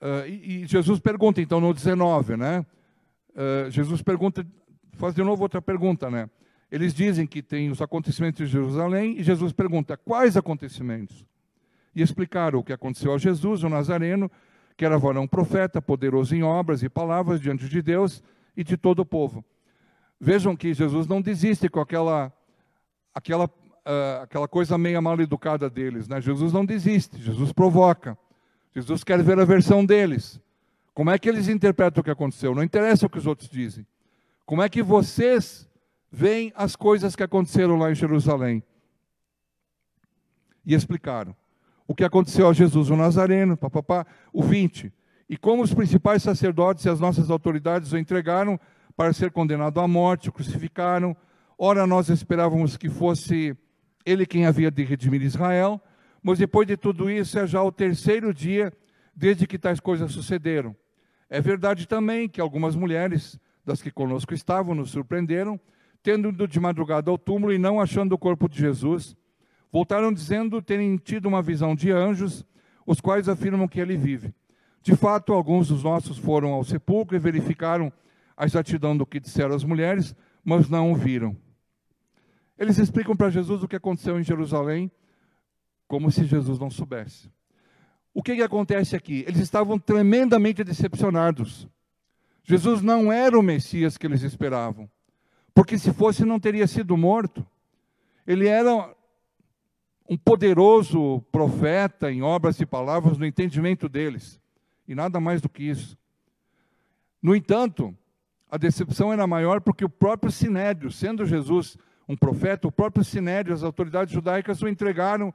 uh, 0.00 0.26
e, 0.26 0.62
e, 0.62 0.66
Jesus 0.66 0.98
pergunta, 1.00 1.40
então, 1.40 1.60
no 1.60 1.72
19, 1.72 2.36
né? 2.36 2.64
Uh, 3.30 3.70
Jesus 3.70 4.02
pergunta, 4.02 4.46
faz 4.92 5.14
de 5.14 5.22
novo 5.22 5.42
outra 5.42 5.60
pergunta, 5.60 6.10
né? 6.10 6.28
Eles 6.70 6.92
dizem 6.92 7.26
que 7.26 7.42
tem 7.42 7.70
os 7.70 7.80
acontecimentos 7.80 8.46
de 8.46 8.52
Jerusalém, 8.52 9.18
e 9.18 9.22
Jesus 9.22 9.52
pergunta, 9.52 9.96
quais 9.96 10.36
acontecimentos? 10.36 11.24
E 11.94 12.02
explicaram 12.02 12.58
o 12.58 12.64
que 12.64 12.72
aconteceu 12.72 13.14
a 13.14 13.18
Jesus, 13.18 13.62
o 13.62 13.68
Nazareno, 13.68 14.30
que 14.76 14.84
era 14.84 14.98
varão 14.98 15.26
profeta, 15.26 15.80
poderoso 15.80 16.34
em 16.34 16.42
obras 16.42 16.82
e 16.82 16.88
palavras 16.88 17.40
diante 17.40 17.68
de 17.68 17.80
Deus, 17.80 18.22
e 18.56 18.64
de 18.64 18.76
todo 18.76 19.00
o 19.00 19.06
povo. 19.06 19.44
Vejam 20.20 20.56
que 20.56 20.72
Jesus 20.72 21.06
não 21.06 21.20
desiste 21.20 21.68
com 21.68 21.78
aquela, 21.78 22.32
aquela, 23.14 23.44
uh, 23.44 24.22
aquela 24.22 24.48
coisa 24.48 24.78
meio 24.78 25.00
mal 25.02 25.20
educada 25.20 25.68
deles. 25.68 26.08
Né? 26.08 26.20
Jesus 26.20 26.52
não 26.52 26.64
desiste, 26.64 27.20
Jesus 27.20 27.52
provoca. 27.52 28.18
Jesus 28.76 29.02
quer 29.02 29.22
ver 29.22 29.38
a 29.38 29.44
versão 29.46 29.82
deles. 29.82 30.38
Como 30.92 31.08
é 31.08 31.18
que 31.18 31.26
eles 31.26 31.48
interpretam 31.48 32.02
o 32.02 32.04
que 32.04 32.10
aconteceu? 32.10 32.54
Não 32.54 32.62
interessa 32.62 33.06
o 33.06 33.08
que 33.08 33.16
os 33.16 33.26
outros 33.26 33.48
dizem. 33.48 33.86
Como 34.44 34.60
é 34.60 34.68
que 34.68 34.82
vocês 34.82 35.66
veem 36.12 36.52
as 36.54 36.76
coisas 36.76 37.16
que 37.16 37.22
aconteceram 37.22 37.78
lá 37.78 37.90
em 37.90 37.94
Jerusalém? 37.94 38.62
E 40.62 40.74
explicaram. 40.74 41.34
O 41.88 41.94
que 41.94 42.04
aconteceu 42.04 42.50
a 42.50 42.52
Jesus, 42.52 42.90
o 42.90 42.96
Nazareno, 42.96 43.56
papapá, 43.56 44.06
o 44.30 44.42
20. 44.42 44.92
E 45.26 45.38
como 45.38 45.62
os 45.62 45.72
principais 45.72 46.22
sacerdotes 46.22 46.84
e 46.84 46.90
as 46.90 47.00
nossas 47.00 47.30
autoridades 47.30 47.92
o 47.92 47.98
entregaram 47.98 48.60
para 48.94 49.10
ser 49.14 49.30
condenado 49.30 49.80
à 49.80 49.88
morte, 49.88 50.28
o 50.28 50.32
crucificaram. 50.32 51.16
Ora, 51.56 51.86
nós 51.86 52.10
esperávamos 52.10 52.76
que 52.76 52.90
fosse 52.90 53.56
ele 54.04 54.26
quem 54.26 54.44
havia 54.44 54.70
de 54.70 54.84
redimir 54.84 55.22
Israel, 55.22 55.80
mas 56.26 56.40
depois 56.40 56.66
de 56.66 56.76
tudo 56.76 57.08
isso 57.08 57.38
é 57.38 57.46
já 57.46 57.62
o 57.62 57.70
terceiro 57.70 58.34
dia 58.34 58.72
desde 59.14 59.46
que 59.46 59.56
tais 59.56 59.78
coisas 59.78 60.10
sucederam. 60.10 60.74
É 61.30 61.40
verdade 61.40 61.86
também 61.86 62.28
que 62.28 62.40
algumas 62.40 62.74
mulheres 62.74 63.38
das 63.64 63.80
que 63.80 63.92
conosco 63.92 64.34
estavam 64.34 64.74
nos 64.74 64.90
surpreenderam, 64.90 65.60
tendo 66.02 66.30
ido 66.30 66.48
de 66.48 66.58
madrugada 66.58 67.12
ao 67.12 67.16
túmulo 67.16 67.52
e 67.52 67.58
não 67.58 67.80
achando 67.80 68.12
o 68.12 68.18
corpo 68.18 68.48
de 68.48 68.58
Jesus, 68.58 69.16
voltaram 69.70 70.12
dizendo 70.12 70.60
terem 70.60 70.96
tido 70.96 71.26
uma 71.26 71.40
visão 71.40 71.76
de 71.76 71.92
anjos, 71.92 72.44
os 72.84 73.00
quais 73.00 73.28
afirmam 73.28 73.68
que 73.68 73.78
ele 73.78 73.96
vive. 73.96 74.34
De 74.82 74.96
fato, 74.96 75.32
alguns 75.32 75.68
dos 75.68 75.84
nossos 75.84 76.18
foram 76.18 76.48
ao 76.52 76.64
sepulcro 76.64 77.14
e 77.14 77.20
verificaram 77.20 77.92
a 78.36 78.46
exatidão 78.46 78.96
do 78.96 79.06
que 79.06 79.20
disseram 79.20 79.54
as 79.54 79.62
mulheres, 79.62 80.12
mas 80.44 80.68
não 80.68 80.90
o 80.90 80.96
viram. 80.96 81.36
Eles 82.58 82.78
explicam 82.78 83.14
para 83.14 83.30
Jesus 83.30 83.62
o 83.62 83.68
que 83.68 83.76
aconteceu 83.76 84.18
em 84.18 84.24
Jerusalém, 84.24 84.90
como 85.86 86.10
se 86.10 86.24
Jesus 86.24 86.58
não 86.58 86.70
soubesse. 86.70 87.30
O 88.12 88.22
que, 88.22 88.34
que 88.34 88.42
acontece 88.42 88.96
aqui? 88.96 89.24
Eles 89.26 89.40
estavam 89.40 89.78
tremendamente 89.78 90.64
decepcionados. 90.64 91.68
Jesus 92.42 92.80
não 92.80 93.12
era 93.12 93.38
o 93.38 93.42
Messias 93.42 93.96
que 93.96 94.06
eles 94.06 94.22
esperavam, 94.22 94.88
porque 95.54 95.78
se 95.78 95.92
fosse, 95.92 96.24
não 96.24 96.40
teria 96.40 96.66
sido 96.66 96.96
morto. 96.96 97.46
Ele 98.26 98.46
era 98.46 98.94
um 100.08 100.16
poderoso 100.16 101.20
profeta 101.32 102.10
em 102.10 102.22
obras 102.22 102.60
e 102.60 102.66
palavras 102.66 103.18
no 103.18 103.26
entendimento 103.26 103.88
deles 103.88 104.40
e 104.86 104.94
nada 104.94 105.18
mais 105.20 105.40
do 105.40 105.48
que 105.48 105.64
isso. 105.64 105.98
No 107.20 107.34
entanto, 107.34 107.96
a 108.48 108.56
decepção 108.56 109.12
era 109.12 109.26
maior 109.26 109.60
porque 109.60 109.84
o 109.84 109.88
próprio 109.88 110.30
Sinédrio, 110.30 110.90
sendo 110.90 111.26
Jesus 111.26 111.76
um 112.08 112.16
profeta, 112.16 112.68
o 112.68 112.72
próprio 112.72 113.04
Sinédrio, 113.04 113.54
as 113.54 113.64
autoridades 113.64 114.14
judaicas 114.14 114.62
o 114.62 114.68
entregaram 114.68 115.34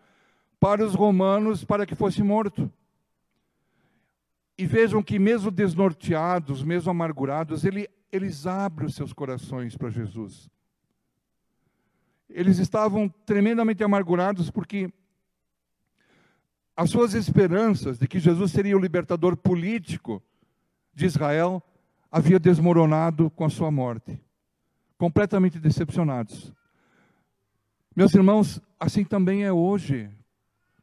para 0.62 0.86
os 0.86 0.94
romanos 0.94 1.66
para 1.66 1.88
que 1.88 1.96
fosse 1.96 2.22
morto. 2.22 2.72
E 4.56 4.68
vejam 4.68 5.02
que, 5.02 5.18
mesmo 5.18 5.50
desnorteados, 5.50 6.64
mesmo 6.64 6.92
amargurados, 6.92 7.66
ele, 7.66 7.90
eles 8.12 8.46
abrem 8.46 8.88
os 8.88 8.94
seus 8.94 9.12
corações 9.12 9.76
para 9.76 9.90
Jesus. 9.90 10.48
Eles 12.30 12.60
estavam 12.60 13.10
tremendamente 13.10 13.84
amargurados 13.84 14.52
porque 14.52 14.94
as 16.78 16.92
suas 16.92 17.16
esperanças 17.16 17.98
de 17.98 18.08
que 18.08 18.20
Jesus 18.20 18.52
seria 18.52 18.78
o 18.78 18.80
libertador 18.80 19.36
político 19.36 20.22
de 20.94 21.08
Israel 21.08 21.62
havia 22.12 22.40
desmoronado 22.40 23.32
com 23.32 23.46
a 23.46 23.50
sua 23.50 23.72
morte. 23.72 24.22
Completamente 24.96 25.60
decepcionados. 25.60 26.54
Meus 27.96 28.14
irmãos, 28.14 28.62
assim 28.80 29.04
também 29.04 29.44
é 29.44 29.52
hoje, 29.52 30.10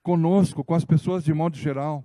conosco, 0.02 0.64
com 0.64 0.74
as 0.74 0.84
pessoas 0.84 1.24
de 1.24 1.32
modo 1.32 1.56
geral. 1.56 2.04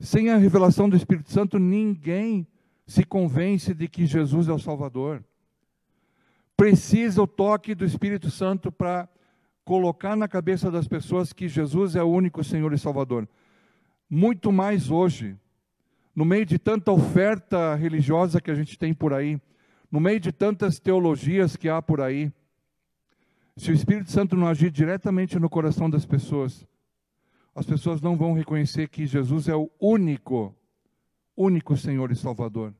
Sem 0.00 0.30
a 0.30 0.36
revelação 0.36 0.88
do 0.88 0.96
Espírito 0.96 1.30
Santo, 1.30 1.58
ninguém 1.58 2.46
se 2.86 3.04
convence 3.04 3.72
de 3.72 3.88
que 3.88 4.06
Jesus 4.06 4.48
é 4.48 4.52
o 4.52 4.58
Salvador. 4.58 5.24
Precisa 6.56 7.22
o 7.22 7.26
toque 7.26 7.74
do 7.74 7.84
Espírito 7.84 8.30
Santo 8.30 8.70
para 8.70 9.08
colocar 9.64 10.16
na 10.16 10.28
cabeça 10.28 10.70
das 10.70 10.88
pessoas 10.88 11.32
que 11.32 11.48
Jesus 11.48 11.94
é 11.94 12.02
o 12.02 12.10
único 12.10 12.42
Senhor 12.42 12.72
e 12.72 12.78
Salvador. 12.78 13.28
Muito 14.10 14.50
mais 14.52 14.90
hoje, 14.90 15.36
no 16.14 16.24
meio 16.24 16.44
de 16.44 16.58
tanta 16.58 16.92
oferta 16.92 17.74
religiosa 17.74 18.40
que 18.40 18.50
a 18.50 18.54
gente 18.54 18.78
tem 18.78 18.92
por 18.92 19.14
aí, 19.14 19.40
no 19.90 20.00
meio 20.00 20.20
de 20.20 20.32
tantas 20.32 20.78
teologias 20.78 21.56
que 21.56 21.68
há 21.68 21.80
por 21.80 22.00
aí, 22.00 22.32
se 23.56 23.70
o 23.70 23.74
Espírito 23.74 24.10
Santo 24.10 24.36
não 24.36 24.46
agir 24.46 24.70
diretamente 24.70 25.38
no 25.38 25.48
coração 25.48 25.88
das 25.88 26.06
pessoas, 26.06 26.66
as 27.54 27.66
pessoas 27.66 28.00
não 28.00 28.16
vão 28.16 28.32
reconhecer 28.32 28.88
que 28.88 29.06
Jesus 29.06 29.48
é 29.48 29.54
o 29.54 29.70
único, 29.78 30.54
único 31.36 31.76
Senhor 31.76 32.10
e 32.10 32.16
Salvador. 32.16 32.74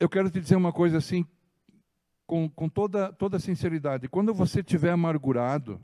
Eu 0.00 0.08
quero 0.08 0.30
te 0.30 0.40
dizer 0.40 0.56
uma 0.56 0.72
coisa 0.72 0.98
assim, 0.98 1.26
com, 2.26 2.48
com 2.48 2.68
toda, 2.68 3.12
toda 3.12 3.38
sinceridade, 3.38 4.08
quando 4.08 4.32
você 4.32 4.60
estiver 4.60 4.90
amargurado, 4.90 5.80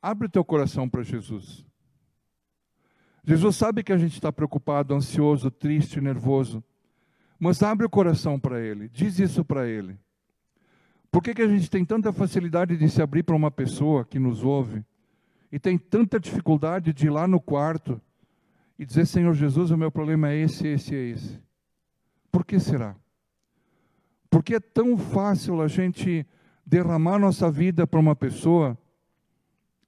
abre 0.00 0.26
o 0.26 0.30
teu 0.30 0.44
coração 0.44 0.88
para 0.88 1.02
Jesus. 1.02 1.64
Jesus 3.22 3.56
sabe 3.56 3.84
que 3.84 3.92
a 3.92 3.98
gente 3.98 4.14
está 4.14 4.32
preocupado, 4.32 4.94
ansioso, 4.94 5.50
triste, 5.50 6.00
nervoso, 6.00 6.64
mas 7.38 7.62
abre 7.62 7.84
o 7.84 7.90
coração 7.90 8.40
para 8.40 8.60
Ele, 8.60 8.88
diz 8.88 9.18
isso 9.18 9.44
para 9.44 9.68
Ele. 9.68 9.98
Por 11.10 11.22
que, 11.22 11.34
que 11.34 11.42
a 11.42 11.48
gente 11.48 11.68
tem 11.68 11.84
tanta 11.84 12.12
facilidade 12.12 12.76
de 12.76 12.88
se 12.88 13.02
abrir 13.02 13.24
para 13.24 13.34
uma 13.34 13.50
pessoa 13.50 14.04
que 14.04 14.18
nos 14.18 14.44
ouve 14.44 14.84
e 15.50 15.58
tem 15.58 15.76
tanta 15.76 16.20
dificuldade 16.20 16.92
de 16.92 17.06
ir 17.06 17.10
lá 17.10 17.26
no 17.26 17.40
quarto 17.40 18.00
e 18.78 18.86
dizer: 18.86 19.06
Senhor 19.06 19.34
Jesus, 19.34 19.70
o 19.70 19.76
meu 19.76 19.90
problema 19.90 20.30
é 20.30 20.36
esse, 20.36 20.66
esse, 20.68 20.94
é 20.94 21.08
esse? 21.08 21.40
Por 22.30 22.44
que 22.44 22.60
será? 22.60 22.94
Porque 24.30 24.54
é 24.54 24.60
tão 24.60 24.96
fácil 24.96 25.60
a 25.60 25.66
gente 25.66 26.24
derramar 26.64 27.18
nossa 27.18 27.50
vida 27.50 27.84
para 27.86 27.98
uma 27.98 28.14
pessoa 28.14 28.78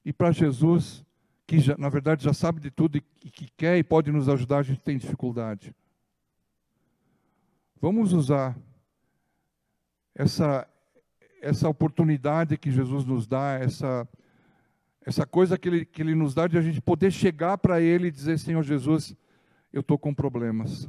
e 0.04 0.12
para 0.12 0.32
Jesus, 0.32 1.04
que 1.46 1.60
já, 1.60 1.76
na 1.78 1.88
verdade 1.88 2.24
já 2.24 2.32
sabe 2.32 2.60
de 2.60 2.70
tudo 2.70 2.96
e 2.96 3.30
que 3.30 3.48
quer 3.56 3.78
e 3.78 3.84
pode 3.84 4.10
nos 4.10 4.28
ajudar, 4.28 4.58
a 4.58 4.62
gente 4.62 4.80
tem 4.80 4.98
dificuldade. 4.98 5.72
Vamos 7.80 8.12
usar 8.12 8.58
essa, 10.14 10.68
essa 11.42 11.68
oportunidade 11.68 12.56
que 12.56 12.70
Jesus 12.70 13.04
nos 13.04 13.26
dá, 13.26 13.58
essa, 13.60 14.08
essa 15.04 15.26
coisa 15.26 15.58
que 15.58 15.68
ele, 15.68 15.84
que 15.84 16.00
ele 16.00 16.14
nos 16.14 16.32
dá 16.32 16.46
de 16.46 16.56
a 16.56 16.62
gente 16.62 16.80
poder 16.80 17.10
chegar 17.10 17.58
para 17.58 17.80
Ele 17.80 18.06
e 18.06 18.12
dizer: 18.12 18.38
Senhor 18.38 18.62
Jesus, 18.62 19.14
eu 19.72 19.80
estou 19.80 19.98
com 19.98 20.14
problemas. 20.14 20.88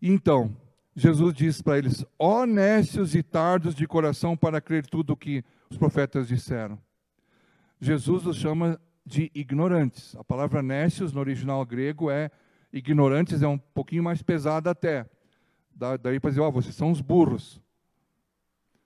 Então, 0.00 0.54
Jesus 0.94 1.34
diz 1.34 1.62
para 1.62 1.78
eles: 1.78 2.04
honestos 2.18 3.14
e 3.14 3.22
tardos 3.22 3.74
de 3.74 3.86
coração 3.86 4.36
para 4.36 4.60
crer 4.60 4.86
tudo 4.86 5.14
o 5.14 5.16
que 5.16 5.42
os 5.70 5.78
profetas 5.78 6.28
disseram. 6.28 6.78
Jesus 7.80 8.26
os 8.26 8.36
chama 8.36 8.78
de 9.06 9.30
ignorantes. 9.34 10.14
A 10.16 10.22
palavra 10.22 10.62
nécios 10.62 11.12
no 11.14 11.20
original 11.20 11.64
grego 11.64 12.10
é 12.10 12.30
ignorantes, 12.70 13.40
é 13.40 13.48
um 13.48 13.56
pouquinho 13.56 14.02
mais 14.02 14.22
pesada 14.22 14.70
até. 14.70 15.06
daí 15.74 16.20
para 16.20 16.30
dizer, 16.30 16.42
ó, 16.42 16.48
oh, 16.48 16.52
vocês 16.52 16.74
são 16.74 16.90
os 16.90 17.00
burros. 17.00 17.60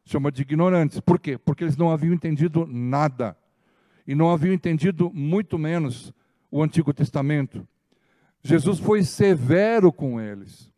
Chama 0.04 0.30
de 0.30 0.42
ignorantes. 0.42 1.00
Por 1.00 1.18
quê? 1.18 1.38
Porque 1.38 1.64
eles 1.64 1.76
não 1.76 1.90
haviam 1.90 2.12
entendido 2.12 2.66
nada. 2.66 3.36
E 4.06 4.14
não 4.14 4.30
haviam 4.30 4.52
entendido 4.52 5.10
muito 5.14 5.58
menos 5.58 6.12
o 6.50 6.62
Antigo 6.62 6.92
Testamento. 6.92 7.66
Jesus 8.42 8.78
foi 8.78 9.02
severo 9.02 9.90
com 9.90 10.20
eles. 10.20 10.70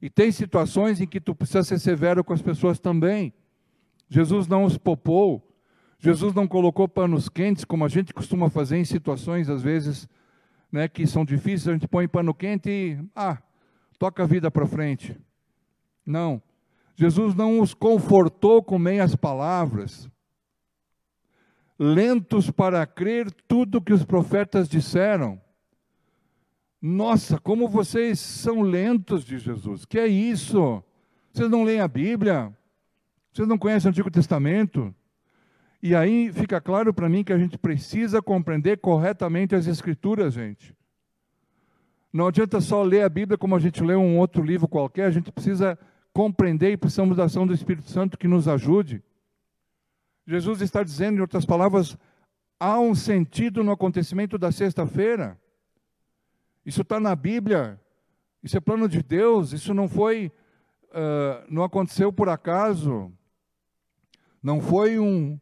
E 0.00 0.10
tem 0.10 0.32
situações 0.32 1.00
em 1.00 1.06
que 1.06 1.20
tu 1.20 1.34
precisa 1.34 1.62
ser 1.62 1.78
severo 1.78 2.24
com 2.24 2.32
as 2.32 2.42
pessoas 2.42 2.80
também. 2.80 3.32
Jesus 4.08 4.48
não 4.48 4.64
os 4.64 4.76
popou, 4.76 5.48
Jesus 5.98 6.34
não 6.34 6.48
colocou 6.48 6.88
panos 6.88 7.28
quentes, 7.28 7.64
como 7.64 7.84
a 7.84 7.88
gente 7.88 8.12
costuma 8.12 8.50
fazer 8.50 8.76
em 8.76 8.84
situações, 8.84 9.48
às 9.48 9.62
vezes, 9.62 10.08
né, 10.70 10.88
que 10.88 11.06
são 11.06 11.24
difíceis, 11.24 11.68
a 11.68 11.72
gente 11.72 11.86
põe 11.86 12.08
pano 12.08 12.34
quente 12.34 12.68
e, 12.68 12.98
ah, 13.14 13.38
toca 14.00 14.24
a 14.24 14.26
vida 14.26 14.50
para 14.50 14.66
frente. 14.66 15.16
Não. 16.04 16.42
Jesus 16.94 17.34
não 17.34 17.60
os 17.60 17.74
confortou 17.74 18.62
com 18.62 18.78
meias 18.78 19.16
palavras. 19.16 20.08
Lentos 21.78 22.50
para 22.50 22.86
crer 22.86 23.32
tudo 23.48 23.80
que 23.80 23.92
os 23.92 24.04
profetas 24.04 24.68
disseram. 24.68 25.40
Nossa, 26.80 27.38
como 27.38 27.68
vocês 27.68 28.18
são 28.18 28.60
lentos 28.60 29.24
de 29.24 29.38
Jesus. 29.38 29.84
Que 29.84 29.98
é 29.98 30.06
isso? 30.06 30.82
Vocês 31.32 31.48
não 31.48 31.64
leem 31.64 31.80
a 31.80 31.88
Bíblia? 31.88 32.52
Vocês 33.32 33.48
não 33.48 33.56
conhecem 33.56 33.88
o 33.88 33.90
Antigo 33.90 34.10
Testamento? 34.10 34.94
E 35.82 35.96
aí 35.96 36.30
fica 36.32 36.60
claro 36.60 36.92
para 36.92 37.08
mim 37.08 37.24
que 37.24 37.32
a 37.32 37.38
gente 37.38 37.58
precisa 37.58 38.22
compreender 38.22 38.78
corretamente 38.78 39.54
as 39.54 39.66
Escrituras, 39.66 40.34
gente. 40.34 40.76
Não 42.12 42.26
adianta 42.26 42.60
só 42.60 42.82
ler 42.82 43.02
a 43.02 43.08
Bíblia 43.08 43.38
como 43.38 43.56
a 43.56 43.58
gente 43.58 43.82
lê 43.82 43.96
um 43.96 44.18
outro 44.18 44.44
livro 44.44 44.68
qualquer, 44.68 45.06
a 45.06 45.10
gente 45.10 45.32
precisa 45.32 45.78
compreender 46.12 46.72
e 46.72 46.76
precisamos 46.76 47.16
da 47.16 47.24
ação 47.24 47.46
do 47.46 47.54
Espírito 47.54 47.90
Santo 47.90 48.18
que 48.18 48.28
nos 48.28 48.46
ajude. 48.46 49.02
Jesus 50.26 50.60
está 50.60 50.82
dizendo, 50.82 51.18
em 51.18 51.20
outras 51.20 51.44
palavras, 51.44 51.96
há 52.60 52.78
um 52.78 52.94
sentido 52.94 53.64
no 53.64 53.72
acontecimento 53.72 54.38
da 54.38 54.52
sexta-feira. 54.52 55.40
Isso 56.64 56.82
está 56.82 57.00
na 57.00 57.16
Bíblia. 57.16 57.80
Isso 58.42 58.56
é 58.56 58.60
plano 58.60 58.88
de 58.88 59.02
Deus. 59.02 59.52
Isso 59.52 59.74
não 59.74 59.88
foi, 59.88 60.30
uh, 60.90 61.44
não 61.48 61.64
aconteceu 61.64 62.12
por 62.12 62.28
acaso. 62.28 63.12
Não 64.42 64.60
foi 64.60 64.98
um, 64.98 65.38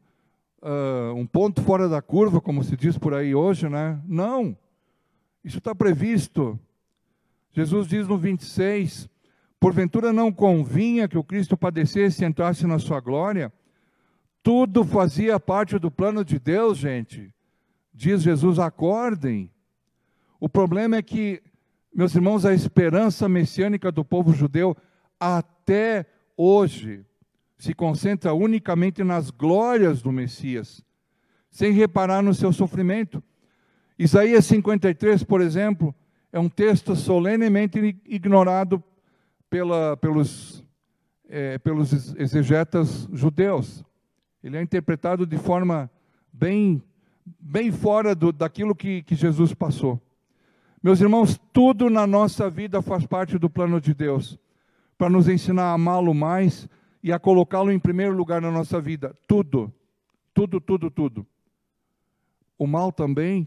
uh, 0.62 1.14
um 1.14 1.26
ponto 1.26 1.62
fora 1.62 1.88
da 1.88 2.00
curva, 2.00 2.40
como 2.40 2.64
se 2.64 2.76
diz 2.76 2.96
por 2.96 3.12
aí 3.12 3.34
hoje, 3.34 3.68
né? 3.68 4.00
Não. 4.06 4.56
Isso 5.44 5.58
está 5.58 5.74
previsto. 5.74 6.58
Jesus 7.52 7.86
diz 7.86 8.06
no 8.06 8.16
26: 8.16 9.08
Porventura 9.60 10.10
não 10.10 10.32
convinha 10.32 11.06
que 11.06 11.18
o 11.18 11.22
Cristo 11.22 11.54
padecesse 11.54 12.24
e 12.24 12.26
entrasse 12.26 12.66
na 12.66 12.78
sua 12.78 12.98
glória? 12.98 13.52
Tudo 14.42 14.82
fazia 14.84 15.38
parte 15.38 15.78
do 15.78 15.90
plano 15.90 16.24
de 16.24 16.38
Deus, 16.38 16.78
gente. 16.78 17.30
Diz 17.92 18.22
Jesus: 18.22 18.58
acordem. 18.58 19.50
O 20.40 20.48
problema 20.48 20.96
é 20.96 21.02
que, 21.02 21.42
meus 21.94 22.14
irmãos, 22.14 22.46
a 22.46 22.54
esperança 22.54 23.28
messiânica 23.28 23.92
do 23.92 24.02
povo 24.02 24.32
judeu 24.32 24.74
até 25.20 26.06
hoje 26.34 27.04
se 27.58 27.74
concentra 27.74 28.32
unicamente 28.32 29.04
nas 29.04 29.30
glórias 29.30 30.00
do 30.00 30.10
Messias, 30.10 30.82
sem 31.50 31.72
reparar 31.72 32.22
no 32.22 32.32
seu 32.32 32.50
sofrimento. 32.50 33.22
Isaías 33.98 34.46
53, 34.46 35.22
por 35.22 35.42
exemplo, 35.42 35.94
é 36.32 36.40
um 36.40 36.48
texto 36.48 36.96
solenemente 36.96 38.00
ignorado 38.06 38.82
pela, 39.50 39.96
pelos, 39.96 40.64
é, 41.28 41.58
pelos 41.58 42.14
exegetas 42.16 43.08
judeus. 43.12 43.84
Ele 44.42 44.56
é 44.56 44.62
interpretado 44.62 45.26
de 45.26 45.36
forma 45.36 45.90
bem, 46.32 46.80
bem 47.38 47.72
fora 47.72 48.14
do, 48.14 48.32
daquilo 48.32 48.74
que, 48.74 49.02
que 49.02 49.16
Jesus 49.16 49.52
passou. 49.52 50.00
Meus 50.82 51.00
irmãos, 51.00 51.38
tudo 51.52 51.90
na 51.90 52.06
nossa 52.06 52.48
vida 52.48 52.80
faz 52.80 53.04
parte 53.04 53.36
do 53.38 53.50
plano 53.50 53.80
de 53.80 53.92
Deus, 53.92 54.38
para 54.96 55.10
nos 55.10 55.28
ensinar 55.28 55.64
a 55.64 55.72
amá-lo 55.74 56.14
mais 56.14 56.66
e 57.02 57.12
a 57.12 57.18
colocá-lo 57.18 57.70
em 57.70 57.78
primeiro 57.78 58.14
lugar 58.14 58.40
na 58.40 58.50
nossa 58.50 58.80
vida. 58.80 59.14
Tudo, 59.26 59.72
tudo, 60.32 60.60
tudo, 60.60 60.90
tudo. 60.90 61.26
O 62.56 62.66
mal 62.66 62.92
também, 62.92 63.46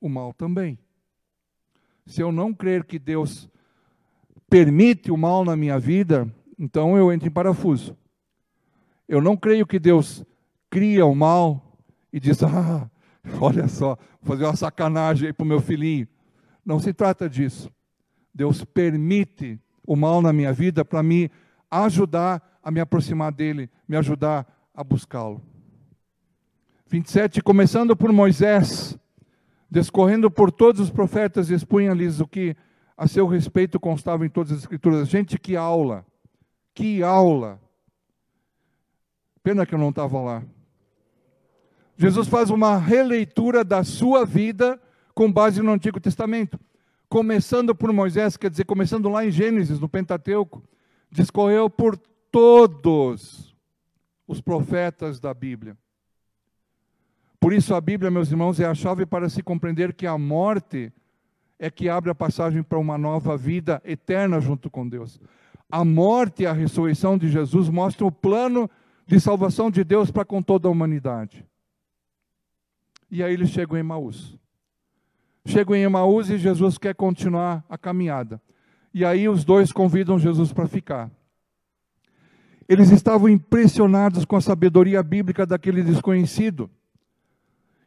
o 0.00 0.08
mal 0.08 0.34
também. 0.34 0.78
Se 2.04 2.20
eu 2.20 2.30
não 2.30 2.52
crer 2.52 2.84
que 2.84 2.98
Deus 2.98 3.48
permite 4.54 5.10
o 5.10 5.16
mal 5.16 5.44
na 5.44 5.56
minha 5.56 5.80
vida, 5.80 6.32
então 6.56 6.96
eu 6.96 7.12
entro 7.12 7.26
em 7.26 7.30
parafuso. 7.32 7.98
Eu 9.08 9.20
não 9.20 9.36
creio 9.36 9.66
que 9.66 9.80
Deus 9.80 10.24
cria 10.70 11.04
o 11.04 11.12
mal 11.12 11.76
e 12.12 12.20
diz: 12.20 12.40
ah, 12.44 12.88
olha 13.40 13.66
só, 13.66 13.98
vou 14.22 14.36
fazer 14.36 14.44
uma 14.44 14.54
sacanagem 14.54 15.26
aí 15.26 15.32
para 15.32 15.42
o 15.42 15.48
meu 15.48 15.60
filhinho. 15.60 16.06
Não 16.64 16.78
se 16.78 16.92
trata 16.92 17.28
disso. 17.28 17.68
Deus 18.32 18.64
permite 18.64 19.58
o 19.84 19.96
mal 19.96 20.22
na 20.22 20.32
minha 20.32 20.52
vida 20.52 20.84
para 20.84 21.02
me 21.02 21.32
ajudar 21.68 22.60
a 22.62 22.70
me 22.70 22.78
aproximar 22.78 23.32
dele, 23.32 23.68
me 23.88 23.96
ajudar 23.96 24.46
a 24.72 24.84
buscá-lo. 24.84 25.42
27, 26.86 27.42
começando 27.42 27.96
por 27.96 28.12
Moisés, 28.12 28.96
descorrendo 29.68 30.30
por 30.30 30.52
todos 30.52 30.80
os 30.80 30.90
profetas, 30.90 31.50
expunha-lhes 31.50 32.20
o 32.20 32.28
que 32.28 32.56
a 32.96 33.06
seu 33.06 33.26
respeito 33.26 33.80
constava 33.80 34.24
em 34.24 34.28
todas 34.28 34.52
as 34.52 34.58
escrituras. 34.60 35.08
Gente, 35.08 35.38
que 35.38 35.56
aula! 35.56 36.06
Que 36.74 37.02
aula! 37.02 37.60
Pena 39.42 39.66
que 39.66 39.74
eu 39.74 39.78
não 39.78 39.90
estava 39.90 40.20
lá. 40.20 40.42
Jesus 41.96 42.26
faz 42.28 42.50
uma 42.50 42.76
releitura 42.76 43.64
da 43.64 43.84
sua 43.84 44.24
vida 44.24 44.80
com 45.14 45.30
base 45.30 45.62
no 45.62 45.72
Antigo 45.72 46.00
Testamento. 46.00 46.58
Começando 47.08 47.74
por 47.74 47.92
Moisés, 47.92 48.36
quer 48.36 48.50
dizer, 48.50 48.64
começando 48.64 49.08
lá 49.08 49.24
em 49.24 49.30
Gênesis, 49.30 49.78
no 49.78 49.88
Pentateuco, 49.88 50.62
discorreu 51.10 51.70
por 51.70 51.96
todos 52.32 53.54
os 54.26 54.40
profetas 54.40 55.20
da 55.20 55.32
Bíblia. 55.32 55.76
Por 57.38 57.52
isso 57.52 57.74
a 57.74 57.80
Bíblia, 57.80 58.10
meus 58.10 58.30
irmãos, 58.30 58.58
é 58.58 58.64
a 58.64 58.74
chave 58.74 59.04
para 59.04 59.28
se 59.28 59.42
compreender 59.42 59.92
que 59.92 60.06
a 60.06 60.16
morte 60.16 60.92
é 61.64 61.70
que 61.70 61.88
abre 61.88 62.10
a 62.10 62.14
passagem 62.14 62.62
para 62.62 62.78
uma 62.78 62.98
nova 62.98 63.38
vida 63.38 63.80
eterna 63.86 64.38
junto 64.38 64.68
com 64.68 64.86
Deus. 64.86 65.18
A 65.70 65.82
morte 65.82 66.42
e 66.42 66.46
a 66.46 66.52
ressurreição 66.52 67.16
de 67.16 67.30
Jesus 67.30 67.70
mostram 67.70 68.08
o 68.08 68.12
plano 68.12 68.68
de 69.06 69.18
salvação 69.18 69.70
de 69.70 69.82
Deus 69.82 70.10
para 70.10 70.26
com 70.26 70.42
toda 70.42 70.68
a 70.68 70.70
humanidade. 70.70 71.42
E 73.10 73.22
aí 73.22 73.32
eles 73.32 73.48
chegam 73.48 73.78
em 73.78 73.82
Maús. 73.82 74.38
Chegam 75.46 75.74
em 75.74 75.84
Emaús 75.84 76.28
e 76.28 76.36
Jesus 76.36 76.76
quer 76.76 76.94
continuar 76.94 77.64
a 77.66 77.78
caminhada. 77.78 78.42
E 78.92 79.02
aí 79.02 79.26
os 79.26 79.42
dois 79.42 79.72
convidam 79.72 80.18
Jesus 80.18 80.52
para 80.52 80.68
ficar. 80.68 81.10
Eles 82.68 82.90
estavam 82.90 83.26
impressionados 83.26 84.26
com 84.26 84.36
a 84.36 84.40
sabedoria 84.42 85.02
bíblica 85.02 85.46
daquele 85.46 85.82
desconhecido. 85.82 86.70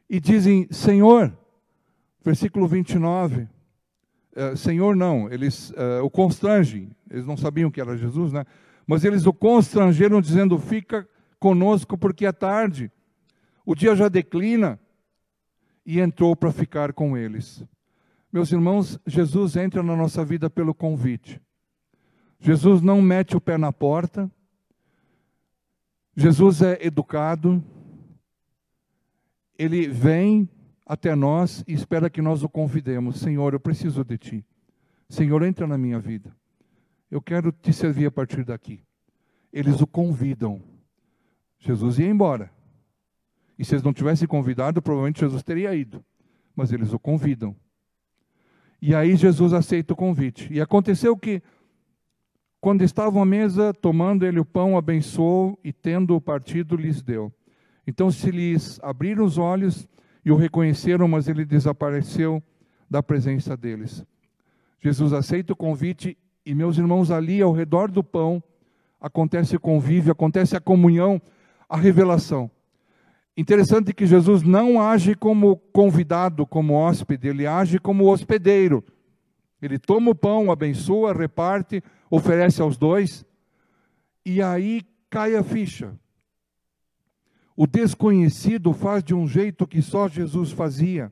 E 0.09 0.19
dizem: 0.19 0.67
Senhor, 0.71 1.31
versículo 2.23 2.67
29. 2.67 3.47
Eh, 4.39 4.55
Senhor, 4.55 4.95
não, 4.95 5.27
eles 5.31 5.71
uh, 5.71 6.03
o 6.03 6.11
constrangem, 6.11 6.91
eles 7.09 7.25
não 7.25 7.35
sabiam 7.35 7.71
que 7.71 7.81
era 7.81 7.97
Jesus, 7.97 8.31
né? 8.31 8.45
Mas 8.85 9.03
eles 9.03 9.25
o 9.25 9.33
constrangeram, 9.33 10.21
dizendo: 10.21 10.59
Fica 10.59 11.09
conosco, 11.39 11.97
porque 11.97 12.23
é 12.23 12.31
tarde, 12.31 12.91
o 13.65 13.73
dia 13.73 13.95
já 13.95 14.07
declina 14.07 14.79
e 15.83 15.99
entrou 15.99 16.35
para 16.35 16.51
ficar 16.51 16.93
com 16.93 17.17
eles. 17.17 17.65
Meus 18.31 18.51
irmãos, 18.51 18.99
Jesus 19.07 19.55
entra 19.55 19.81
na 19.81 19.95
nossa 19.95 20.23
vida 20.23 20.51
pelo 20.51 20.71
convite. 20.71 21.41
Jesus 22.39 22.79
não 22.79 23.01
mete 23.01 23.35
o 23.35 23.41
pé 23.41 23.57
na 23.57 23.73
porta. 23.73 24.29
Jesus 26.15 26.61
é 26.61 26.77
educado. 26.85 27.63
Ele 29.57 29.87
vem 29.87 30.47
até 30.87 31.13
nós 31.15 31.63
e 31.67 31.73
espera 31.73 32.09
que 32.09 32.21
nós 32.21 32.43
o 32.43 32.49
convidemos. 32.49 33.19
Senhor, 33.19 33.53
eu 33.53 33.59
preciso 33.59 34.03
de 34.05 34.17
ti. 34.17 34.45
Senhor, 35.09 35.43
entra 35.43 35.67
na 35.67 35.77
minha 35.77 35.99
vida. 35.99 36.33
Eu 37.11 37.21
quero 37.21 37.51
te 37.51 37.73
servir 37.73 38.05
a 38.05 38.11
partir 38.11 38.45
daqui. 38.45 38.81
Eles 39.51 39.81
o 39.81 39.87
convidam. 39.87 40.61
Jesus 41.59 41.99
ia 41.99 42.07
embora. 42.07 42.51
E 43.59 43.65
se 43.65 43.73
eles 43.73 43.83
não 43.83 43.93
tivessem 43.93 44.27
convidado, 44.27 44.81
provavelmente 44.81 45.19
Jesus 45.19 45.43
teria 45.43 45.75
ido. 45.75 46.03
Mas 46.55 46.71
eles 46.71 46.93
o 46.93 46.99
convidam. 46.99 47.55
E 48.81 48.93
aí 48.93 49.15
Jesus 49.15 49.53
aceita 49.53 49.93
o 49.93 49.95
convite. 49.95 50.53
E 50.53 50.61
aconteceu 50.61 51.17
que, 51.17 51.41
Quando 52.59 52.83
estavam 52.83 53.21
à 53.21 53.25
mesa, 53.25 53.73
tomando 53.73 54.25
ele 54.25 54.39
o 54.39 54.45
pão, 54.45 54.77
abençoou 54.77 55.59
e, 55.63 55.71
tendo-o 55.71 56.19
partido, 56.19 56.75
lhes 56.75 57.01
deu. 57.01 57.31
Então 57.85 58.11
se 58.11 58.29
lhes 58.31 58.79
abriram 58.83 59.23
os 59.23 59.37
olhos 59.37 59.87
e 60.27 60.31
o 60.31 60.35
reconheceram, 60.35 61.07
mas 61.07 61.29
ele 61.29 61.45
desapareceu 61.45 62.43
da 62.89 63.01
presença 63.01 63.55
deles. 63.55 64.03
Jesus 64.77 65.13
aceita 65.13 65.53
o 65.53 65.55
convite 65.55 66.17
e, 66.45 66.53
meus 66.53 66.77
irmãos, 66.77 67.11
ali 67.11 67.41
ao 67.41 67.53
redor 67.53 67.89
do 67.89 68.03
pão 68.03 68.43
acontece 68.99 69.55
o 69.55 69.59
convívio, 69.59 70.11
acontece 70.11 70.53
a 70.53 70.59
comunhão, 70.59 71.21
a 71.69 71.77
revelação. 71.77 72.51
Interessante 73.37 73.93
que 73.93 74.05
Jesus 74.05 74.43
não 74.43 74.81
age 74.81 75.15
como 75.15 75.55
convidado, 75.71 76.45
como 76.45 76.73
hóspede, 76.73 77.29
ele 77.29 77.47
age 77.47 77.79
como 77.79 78.11
hospedeiro. 78.11 78.83
Ele 79.61 79.79
toma 79.79 80.11
o 80.11 80.15
pão, 80.15 80.51
abençoa, 80.51 81.13
reparte, 81.13 81.81
oferece 82.11 82.61
aos 82.61 82.75
dois, 82.75 83.25
e 84.25 84.41
aí 84.41 84.81
cai 85.09 85.37
a 85.37 85.43
ficha. 85.43 85.97
O 87.59 87.65
desconhecido 87.65 88.71
faz 88.71 89.03
de 89.03 89.15
um 89.15 89.27
jeito 89.27 89.65
que 89.65 89.81
só 89.81 90.07
Jesus 90.07 90.51
fazia. 90.51 91.11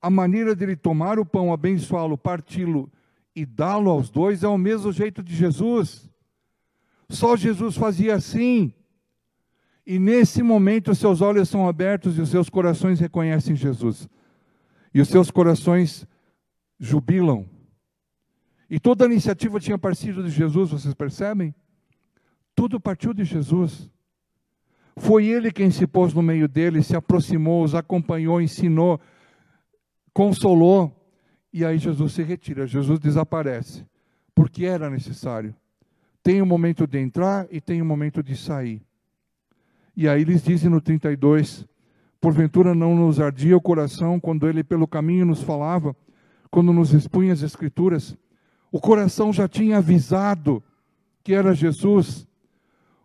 A 0.00 0.08
maneira 0.08 0.56
dele 0.56 0.74
tomar 0.74 1.18
o 1.18 1.26
pão, 1.26 1.52
abençoá-lo, 1.52 2.16
parti-lo 2.16 2.90
e 3.36 3.44
dá-lo 3.44 3.90
aos 3.90 4.08
dois 4.08 4.42
é 4.42 4.48
o 4.48 4.56
mesmo 4.56 4.90
jeito 4.90 5.22
de 5.22 5.36
Jesus. 5.36 6.10
Só 7.10 7.36
Jesus 7.36 7.76
fazia 7.76 8.14
assim. 8.14 8.72
E 9.86 9.98
nesse 9.98 10.42
momento 10.42 10.94
seus 10.94 11.20
olhos 11.20 11.50
são 11.50 11.68
abertos 11.68 12.16
e 12.16 12.22
os 12.22 12.30
seus 12.30 12.48
corações 12.48 12.98
reconhecem 12.98 13.54
Jesus. 13.54 14.08
E 14.94 15.02
os 15.02 15.08
seus 15.08 15.30
corações 15.30 16.06
jubilam. 16.80 17.46
E 18.70 18.80
toda 18.80 19.04
a 19.04 19.06
iniciativa 19.06 19.60
tinha 19.60 19.76
partido 19.76 20.24
de 20.24 20.30
Jesus, 20.30 20.70
vocês 20.70 20.94
percebem? 20.94 21.54
Tudo 22.54 22.80
partiu 22.80 23.12
de 23.12 23.22
Jesus. 23.22 23.90
Foi 24.96 25.26
ele 25.26 25.50
quem 25.50 25.70
se 25.70 25.86
pôs 25.86 26.12
no 26.12 26.22
meio 26.22 26.46
deles, 26.46 26.86
se 26.86 26.96
aproximou, 26.96 27.64
os 27.64 27.74
acompanhou, 27.74 28.40
ensinou, 28.40 29.00
consolou. 30.12 30.94
E 31.52 31.64
aí 31.64 31.78
Jesus 31.78 32.12
se 32.12 32.22
retira, 32.22 32.66
Jesus 32.66 32.98
desaparece, 32.98 33.86
porque 34.34 34.64
era 34.64 34.90
necessário. 34.90 35.54
Tem 36.22 36.40
um 36.40 36.46
momento 36.46 36.86
de 36.86 36.98
entrar 36.98 37.46
e 37.50 37.60
tem 37.60 37.82
um 37.82 37.86
momento 37.86 38.22
de 38.22 38.36
sair. 38.36 38.82
E 39.96 40.08
aí 40.08 40.22
eles 40.22 40.42
dizem 40.42 40.70
no 40.70 40.80
32, 40.80 41.66
porventura 42.20 42.74
não 42.74 42.94
nos 42.94 43.20
ardia 43.20 43.56
o 43.56 43.60
coração 43.60 44.18
quando 44.20 44.48
ele 44.48 44.62
pelo 44.62 44.86
caminho 44.86 45.26
nos 45.26 45.42
falava, 45.42 45.94
quando 46.50 46.72
nos 46.72 46.94
expunha 46.94 47.32
as 47.32 47.42
escrituras, 47.42 48.16
o 48.70 48.80
coração 48.80 49.32
já 49.32 49.48
tinha 49.48 49.78
avisado 49.78 50.62
que 51.22 51.34
era 51.34 51.54
Jesus, 51.54 52.26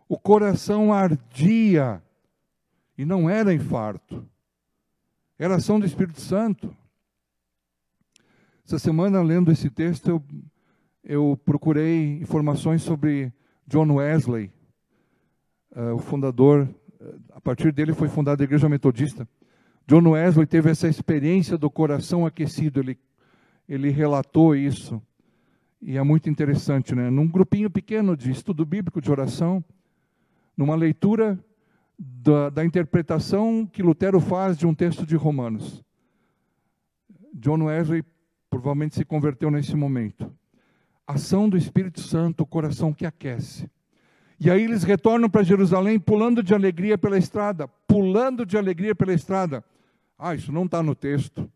o 0.08 0.18
coração 0.18 0.92
ardia, 0.92 2.02
e 2.96 3.04
não 3.04 3.28
era 3.28 3.52
infarto, 3.52 4.26
era 5.38 5.56
ação 5.56 5.78
do 5.78 5.86
Espírito 5.86 6.20
Santo. 6.20 6.74
Essa 8.64 8.78
semana, 8.78 9.22
lendo 9.22 9.52
esse 9.52 9.68
texto, 9.70 10.08
eu, 10.08 10.24
eu 11.04 11.40
procurei 11.44 12.18
informações 12.20 12.82
sobre 12.82 13.32
John 13.66 13.94
Wesley, 13.94 14.50
uh, 15.76 15.94
o 15.94 15.98
fundador, 15.98 16.68
uh, 17.00 17.20
a 17.34 17.40
partir 17.40 17.72
dele 17.72 17.92
foi 17.92 18.08
fundada 18.08 18.42
a 18.42 18.44
Igreja 18.44 18.68
Metodista. 18.68 19.28
John 19.86 20.10
Wesley 20.10 20.46
teve 20.46 20.70
essa 20.70 20.88
experiência 20.88 21.56
do 21.56 21.70
coração 21.70 22.26
aquecido, 22.26 22.80
ele, 22.80 22.98
ele 23.68 23.90
relatou 23.90 24.56
isso. 24.56 25.00
E 25.80 25.96
é 25.96 26.02
muito 26.02 26.28
interessante, 26.28 26.94
né? 26.94 27.08
Num 27.08 27.28
grupinho 27.28 27.70
pequeno 27.70 28.16
de 28.16 28.30
estudo 28.30 28.66
bíblico, 28.66 29.00
de 29.00 29.10
oração, 29.10 29.64
numa 30.58 30.74
leitura 30.74 31.38
da, 31.96 32.50
da, 32.50 32.64
interpretação 32.64 33.64
que 33.64 33.80
Lutero 33.80 34.20
faz 34.20 34.58
de 34.58 34.66
um 34.66 34.74
texto 34.74 35.06
de 35.06 35.14
Romanos. 35.14 35.84
John 37.32 37.62
Wesley 37.64 38.04
provavelmente 38.50 38.96
se 38.96 39.04
converteu 39.04 39.52
nesse 39.52 39.76
momento. 39.76 40.32
Ação 41.06 41.48
do 41.48 41.56
Espírito 41.56 42.00
Santo, 42.00 42.42
o 42.42 42.46
coração 42.46 42.92
que 42.92 43.06
aquece. 43.06 43.70
E 44.40 44.50
aí 44.50 44.64
eles 44.64 44.82
retornam 44.82 45.30
para 45.30 45.44
Jerusalém 45.44 45.98
pulando 45.98 46.42
de 46.42 46.52
alegria 46.52 46.98
pela 46.98 47.16
estrada, 47.16 47.68
pulando 47.86 48.44
de 48.44 48.58
alegria 48.58 48.96
pela 48.96 49.12
estrada. 49.12 49.64
Ah, 50.18 50.34
isso 50.34 50.50
não 50.50 50.64
está 50.64 50.82
no 50.82 50.94
texto. 50.94 51.48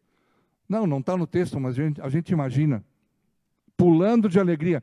Não, 0.69 0.87
não 0.87 1.01
está 1.01 1.17
no 1.17 1.27
texto, 1.27 1.59
mas 1.59 1.77
a 1.77 1.83
gente, 1.83 2.01
a 2.01 2.09
gente 2.09 2.31
imagina. 2.31 2.85
Pulando 3.77 4.29
de 4.29 4.39
alegria. 4.39 4.83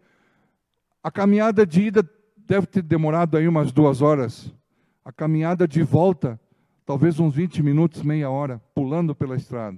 A 1.02 1.10
caminhada 1.10 1.66
de 1.66 1.84
ida 1.84 2.10
deve 2.50 2.66
ter 2.66 2.82
demorado 2.82 3.38
aí 3.38 3.48
umas 3.48 3.72
duas 3.72 4.02
horas. 4.02 4.52
A 5.06 5.12
caminhada 5.12 5.68
de 5.68 5.84
volta, 5.84 6.40
talvez 6.84 7.20
uns 7.20 7.36
20 7.36 7.62
minutos, 7.62 8.02
meia 8.02 8.28
hora, 8.32 8.60
pulando 8.74 9.14
pela 9.14 9.36
estrada. 9.36 9.78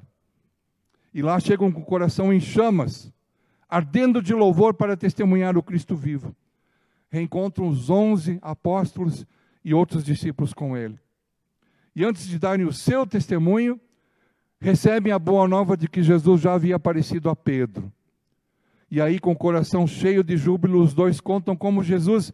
E 1.14 1.22
lá 1.22 1.38
chegam 1.38 1.70
com 1.70 1.82
o 1.82 1.86
coração 1.86 2.32
em 2.32 2.40
chamas, 2.40 3.12
ardendo 3.68 4.22
de 4.22 4.34
louvor 4.34 4.74
para 4.74 4.96
testemunhar 4.96 5.58
o 5.58 5.64
Cristo 5.64 5.98
vivo. 5.98 6.34
Reencontram 7.10 7.68
os 7.68 7.90
onze 7.90 8.40
apóstolos 8.42 9.28
e 9.66 9.74
outros 9.74 10.06
discípulos 10.06 10.54
com 10.54 10.78
ele. 10.78 10.98
E 11.94 12.06
antes 12.06 12.26
de 12.26 12.40
darem 12.40 12.66
o 12.66 12.72
seu 12.72 13.06
testemunho, 13.06 13.78
recebem 14.62 15.12
a 15.12 15.20
boa 15.20 15.46
nova 15.46 15.76
de 15.76 15.90
que 15.90 16.02
Jesus 16.02 16.40
já 16.40 16.54
havia 16.54 16.78
aparecido 16.78 17.30
a 17.30 17.36
Pedro. 17.36 17.92
E 18.90 19.02
aí, 19.02 19.20
com 19.20 19.34
o 19.34 19.38
coração 19.38 19.86
cheio 19.86 20.24
de 20.24 20.38
júbilo, 20.38 20.82
os 20.82 20.94
dois 20.94 21.20
contam 21.20 21.54
como 21.54 21.84
Jesus 21.84 22.32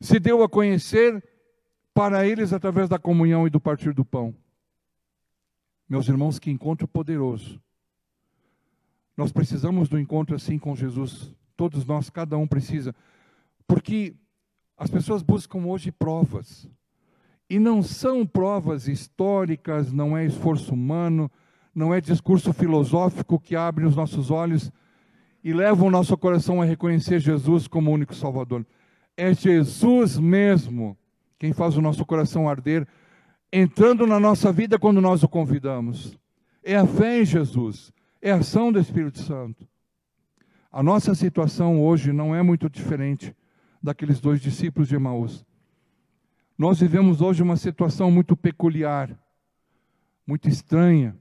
se 0.00 0.18
deu 0.18 0.42
a 0.42 0.48
conhecer 0.48 1.22
para 1.92 2.26
eles 2.26 2.52
através 2.52 2.88
da 2.88 2.98
comunhão 2.98 3.46
e 3.46 3.50
do 3.50 3.60
partir 3.60 3.92
do 3.92 4.04
pão. 4.04 4.34
Meus 5.88 6.08
irmãos, 6.08 6.38
que 6.38 6.50
encontro 6.50 6.88
poderoso. 6.88 7.60
Nós 9.16 9.32
precisamos 9.32 9.88
do 9.88 9.98
encontro 9.98 10.34
assim 10.34 10.58
com 10.58 10.74
Jesus. 10.74 11.34
Todos 11.56 11.84
nós, 11.84 12.08
cada 12.08 12.38
um 12.38 12.46
precisa. 12.46 12.94
Porque 13.66 14.14
as 14.78 14.90
pessoas 14.90 15.22
buscam 15.22 15.66
hoje 15.66 15.92
provas. 15.92 16.66
E 17.48 17.58
não 17.58 17.82
são 17.82 18.24
provas 18.24 18.88
históricas, 18.88 19.92
não 19.92 20.16
é 20.16 20.24
esforço 20.24 20.72
humano, 20.72 21.30
não 21.74 21.92
é 21.92 22.00
discurso 22.00 22.52
filosófico 22.52 23.38
que 23.38 23.56
abre 23.56 23.84
os 23.84 23.96
nossos 23.96 24.30
olhos 24.30 24.70
e 25.42 25.52
leva 25.52 25.84
o 25.84 25.90
nosso 25.90 26.16
coração 26.16 26.62
a 26.62 26.64
reconhecer 26.64 27.18
Jesus 27.18 27.66
como 27.66 27.90
único 27.90 28.14
Salvador 28.14 28.64
é 29.20 29.34
Jesus 29.34 30.18
mesmo 30.18 30.96
quem 31.38 31.52
faz 31.52 31.76
o 31.76 31.82
nosso 31.82 32.06
coração 32.06 32.48
arder, 32.48 32.88
entrando 33.52 34.06
na 34.06 34.18
nossa 34.18 34.50
vida 34.50 34.78
quando 34.78 34.98
nós 35.00 35.22
o 35.22 35.28
convidamos. 35.28 36.18
É 36.62 36.76
a 36.76 36.86
fé 36.86 37.20
em 37.20 37.24
Jesus, 37.24 37.92
é 38.20 38.32
a 38.32 38.36
ação 38.36 38.72
do 38.72 38.78
Espírito 38.78 39.18
Santo. 39.18 39.68
A 40.72 40.82
nossa 40.82 41.14
situação 41.14 41.82
hoje 41.82 42.12
não 42.12 42.34
é 42.34 42.42
muito 42.42 42.68
diferente 42.70 43.36
daqueles 43.82 44.20
dois 44.20 44.40
discípulos 44.40 44.88
de 44.88 44.94
Emaús. 44.94 45.44
Nós 46.56 46.80
vivemos 46.80 47.20
hoje 47.20 47.42
uma 47.42 47.56
situação 47.56 48.10
muito 48.10 48.34
peculiar, 48.34 49.14
muito 50.26 50.48
estranha, 50.48 51.14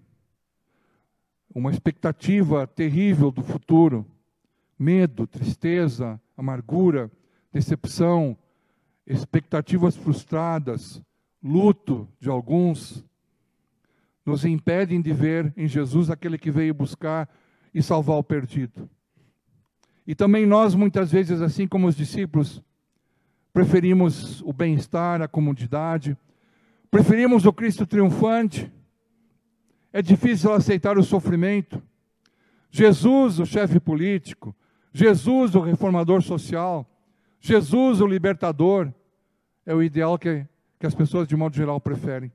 uma 1.54 1.72
expectativa 1.72 2.66
terrível 2.66 3.30
do 3.30 3.44
futuro, 3.44 4.06
medo, 4.78 5.28
tristeza, 5.28 6.22
amargura, 6.38 7.12
decepção, 7.52 8.38
expectativas 9.06 9.96
frustradas, 9.96 11.02
luto 11.42 12.08
de 12.20 12.30
alguns, 12.30 13.04
nos 14.26 14.46
impedem 14.46 15.02
de 15.02 15.12
ver 15.12 15.52
em 15.58 15.68
Jesus 15.68 16.10
aquele 16.10 16.38
que 16.38 16.52
veio 16.52 16.74
buscar 16.74 17.28
e 17.74 17.82
salvar 17.82 18.18
o 18.18 18.24
perdido. 18.24 18.90
E 20.06 20.14
também 20.16 20.46
nós, 20.46 20.76
muitas 20.76 21.12
vezes, 21.12 21.42
assim 21.42 21.68
como 21.68 21.88
os 21.88 21.96
discípulos, 21.96 22.64
preferimos 23.54 24.42
o 24.42 24.54
bem-estar, 24.54 25.22
a 25.22 25.28
comodidade, 25.28 26.18
preferimos 26.90 27.46
o 27.46 27.54
Cristo 27.54 27.86
triunfante. 27.86 28.72
É 29.92 30.02
difícil 30.02 30.54
aceitar 30.54 30.98
o 30.98 31.04
sofrimento. 31.04 31.82
Jesus, 32.72 33.40
o 33.40 33.46
chefe 33.46 33.80
político, 33.80 34.56
Jesus, 34.94 35.56
o 35.56 35.60
reformador 35.60 36.22
social, 36.22 36.88
Jesus, 37.40 38.02
o 38.02 38.08
libertador, 38.08 38.94
é 39.66 39.74
o 39.74 39.82
ideal 39.82 40.18
que, 40.18 40.46
que 40.80 40.86
as 40.86 40.96
pessoas, 40.96 41.28
de 41.28 41.36
modo 41.36 41.56
geral, 41.56 41.80
preferem. 41.80 42.32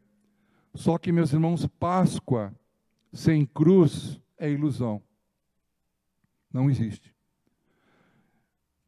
Só 0.75 0.99
que, 0.99 1.13
meus 1.13 1.33
irmãos, 1.33 1.67
Páscoa 1.67 2.55
sem 3.13 3.47
cruz 3.47 4.21
é 4.39 4.51
ilusão. 4.51 5.01
Não 6.53 6.71
existe. 6.71 7.15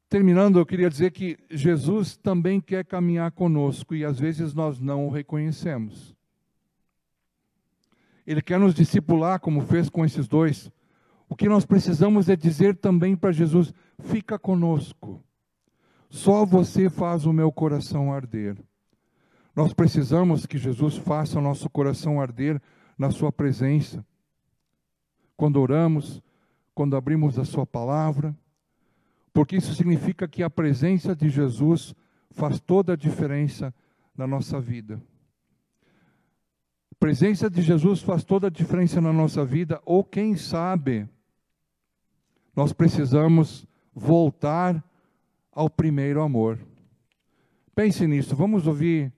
Terminando, 0.09 0.59
eu 0.59 0.67
queria 0.67 0.89
dizer 0.89 1.11
que 1.11 1.37
Jesus 1.51 2.17
também 2.17 2.61
quer 2.61 2.85
caminhar 2.85 3.33
conosco 3.33 3.95
e 3.95 4.05
às 4.05 4.19
vezes 4.19 4.55
nós 4.55 4.81
não 4.81 5.07
o 5.07 5.11
reconhecemos. 5.11 6.15
Ele 8.25 8.41
quer 8.41 8.59
nos 8.59 8.75
discipular, 8.75 9.41
como 9.41 9.61
fez 9.63 9.89
com 9.89 10.05
esses 10.05 10.29
dois. 10.29 10.71
O 11.29 11.35
que 11.35 11.49
nós 11.49 11.67
precisamos 11.67 12.29
é 12.29 12.37
dizer 12.37 12.77
também 12.77 13.17
para 13.17 13.33
Jesus: 13.33 13.73
fica 13.99 14.39
conosco. 14.39 15.26
Só 16.09 16.45
você 16.45 16.89
faz 16.89 17.27
o 17.27 17.33
meu 17.33 17.51
coração 17.51 18.13
arder. 18.13 18.57
Nós 19.55 19.73
precisamos 19.73 20.47
que 20.47 20.59
Jesus 20.59 20.97
faça 20.97 21.39
o 21.39 21.43
nosso 21.43 21.69
coração 21.71 22.21
arder 22.21 22.61
na 22.99 23.11
Sua 23.11 23.33
presença. 23.33 24.05
Quando 25.37 25.61
oramos, 25.61 26.23
quando 26.75 26.97
abrimos 26.97 27.39
a 27.39 27.45
Sua 27.45 27.67
palavra, 27.67 28.37
porque 29.33 29.57
isso 29.57 29.75
significa 29.75 30.27
que 30.29 30.43
a 30.43 30.51
presença 30.51 31.15
de 31.15 31.29
Jesus 31.29 31.95
faz 32.31 32.61
toda 32.61 32.93
a 32.93 32.97
diferença 32.97 33.75
na 34.17 34.27
nossa 34.27 34.61
vida. 34.61 35.01
A 36.91 36.95
presença 36.99 37.51
de 37.51 37.61
Jesus 37.61 38.01
faz 38.01 38.25
toda 38.25 38.47
a 38.47 38.51
diferença 38.51 39.01
na 39.01 39.13
nossa 39.13 39.45
vida, 39.45 39.81
ou 39.85 40.03
quem 40.03 40.37
sabe, 40.37 41.09
nós 42.55 42.73
precisamos 42.73 43.67
voltar 43.95 44.83
ao 45.57 45.71
primeiro 45.71 46.21
amor. 46.21 46.59
Pense 47.75 48.07
nisso, 48.07 48.37
vamos 48.37 48.67
ouvir 48.67 49.11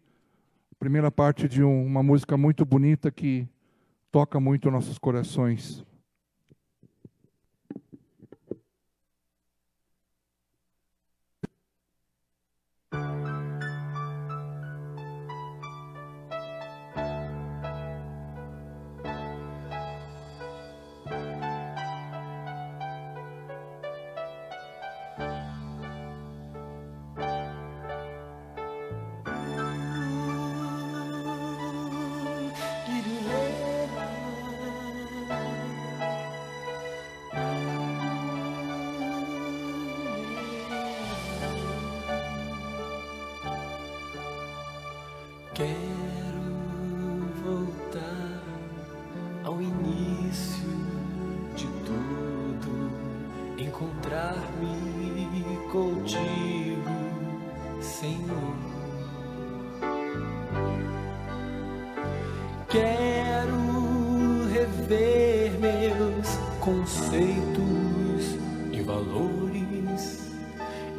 a 0.71 0.75
primeira 0.79 1.11
parte 1.11 1.49
de 1.49 1.65
um, 1.65 1.85
uma 1.85 2.01
música 2.01 2.37
muito 2.37 2.65
bonita 2.65 3.11
que 3.11 3.49
toca 4.13 4.39
muito 4.39 4.71
nossos 4.71 4.99
corações. 4.99 5.85
Quero 62.71 64.47
rever 64.53 65.53
meus 65.59 66.29
conceitos 66.61 68.37
e 68.71 68.83
valores. 68.83 70.29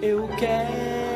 Eu 0.02 0.28
quero 0.30 1.09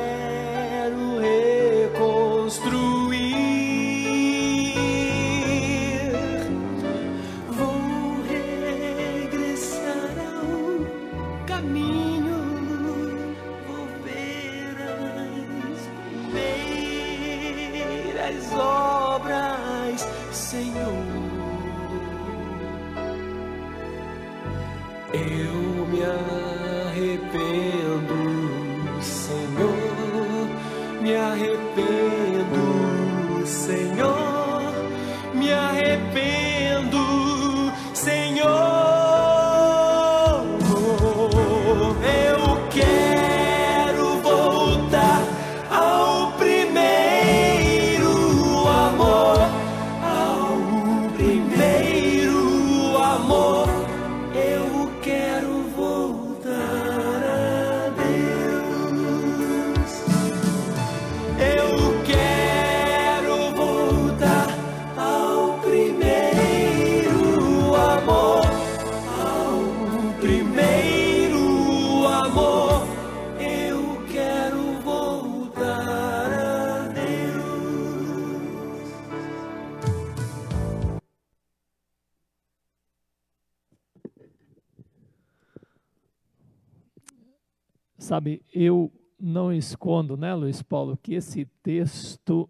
Sabe, 88.24 88.42
eu 88.54 88.90
não 89.20 89.52
escondo, 89.52 90.16
né, 90.16 90.34
Luiz 90.34 90.62
Paulo, 90.62 90.96
que 90.96 91.14
esse 91.14 91.44
texto 91.62 92.50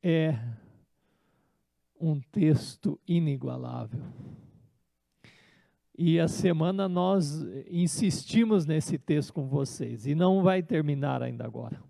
é 0.00 0.38
um 2.00 2.20
texto 2.20 3.00
inigualável. 3.04 4.04
E 5.98 6.20
a 6.20 6.28
semana 6.28 6.88
nós 6.88 7.44
insistimos 7.68 8.66
nesse 8.66 8.96
texto 8.96 9.32
com 9.32 9.48
vocês, 9.48 10.06
e 10.06 10.14
não 10.14 10.44
vai 10.44 10.62
terminar 10.62 11.24
ainda 11.24 11.44
agora. 11.44 11.82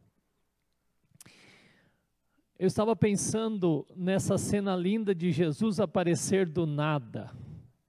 Eu 2.59 2.67
estava 2.67 2.97
pensando 2.97 3.87
nessa 3.95 4.39
cena 4.39 4.75
linda 4.75 5.15
de 5.15 5.31
Jesus 5.31 5.79
aparecer 5.79 6.49
do 6.49 6.65
nada 6.65 7.31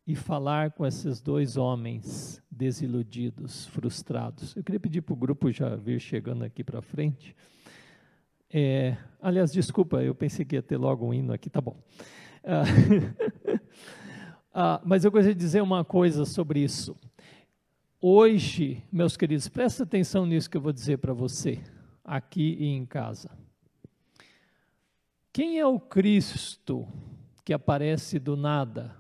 e 0.07 0.15
falar 0.15 0.71
com 0.71 0.85
esses 0.85 1.19
dois 1.19 1.57
homens 1.57 2.41
desiludidos, 2.49 3.65
frustrados. 3.65 4.55
Eu 4.55 4.63
queria 4.63 4.79
pedir 4.79 5.01
para 5.01 5.13
o 5.13 5.17
grupo 5.17 5.51
já 5.51 5.75
vir 5.75 5.99
chegando 5.99 6.43
aqui 6.43 6.63
para 6.63 6.81
frente. 6.81 7.35
É, 8.53 8.95
aliás, 9.19 9.51
desculpa, 9.51 10.03
eu 10.03 10.13
pensei 10.13 10.45
que 10.45 10.55
ia 10.55 10.61
ter 10.61 10.77
logo 10.77 11.07
um 11.07 11.13
hino 11.13 11.33
aqui, 11.33 11.49
tá 11.49 11.59
bom. 11.59 11.81
Ah, 12.43 12.63
ah, 14.53 14.81
mas 14.85 15.03
eu 15.03 15.11
gostaria 15.11 15.33
de 15.33 15.39
dizer 15.39 15.63
uma 15.63 15.83
coisa 15.83 16.23
sobre 16.23 16.59
isso. 16.59 16.95
Hoje, 17.99 18.83
meus 18.91 19.17
queridos, 19.17 19.47
presta 19.47 19.83
atenção 19.83 20.27
nisso 20.27 20.49
que 20.49 20.55
eu 20.55 20.61
vou 20.61 20.71
dizer 20.71 20.99
para 20.99 21.13
você, 21.13 21.59
aqui 22.03 22.55
e 22.59 22.67
em 22.67 22.85
casa. 22.85 23.31
Quem 25.33 25.59
é 25.59 25.65
o 25.65 25.79
Cristo 25.79 26.87
que 27.43 27.51
aparece 27.51 28.19
do 28.19 28.37
nada 28.37 28.95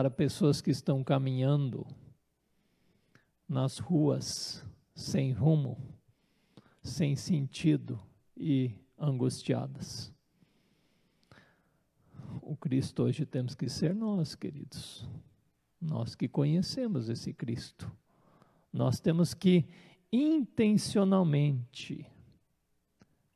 para 0.00 0.08
pessoas 0.08 0.62
que 0.62 0.70
estão 0.70 1.04
caminhando 1.04 1.86
nas 3.46 3.76
ruas 3.76 4.64
sem 4.94 5.30
rumo, 5.30 5.76
sem 6.82 7.14
sentido 7.14 8.00
e 8.34 8.72
angustiadas. 8.98 10.10
O 12.40 12.56
Cristo 12.56 13.02
hoje 13.02 13.26
temos 13.26 13.54
que 13.54 13.68
ser 13.68 13.94
nós, 13.94 14.34
queridos. 14.34 15.06
Nós 15.78 16.14
que 16.14 16.26
conhecemos 16.26 17.10
esse 17.10 17.34
Cristo. 17.34 17.92
Nós 18.72 19.00
temos 19.00 19.34
que 19.34 19.66
intencionalmente, 20.10 22.06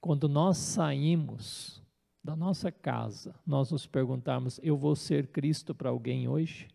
quando 0.00 0.30
nós 0.30 0.56
saímos 0.56 1.83
da 2.24 2.34
nossa 2.34 2.72
casa, 2.72 3.38
nós 3.46 3.70
nos 3.70 3.86
perguntarmos: 3.86 4.58
eu 4.62 4.78
vou 4.78 4.96
ser 4.96 5.26
Cristo 5.26 5.74
para 5.74 5.90
alguém 5.90 6.26
hoje? 6.26 6.68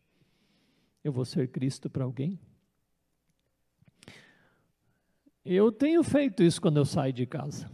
Eu 1.04 1.12
vou 1.12 1.26
ser 1.26 1.50
Cristo 1.50 1.90
para 1.90 2.04
alguém? 2.04 2.40
Eu 5.44 5.72
tenho 5.72 6.04
feito 6.04 6.44
isso 6.44 6.62
quando 6.62 6.78
eu 6.78 6.86
saio 6.86 7.12
de 7.12 7.26
casa. 7.26 7.72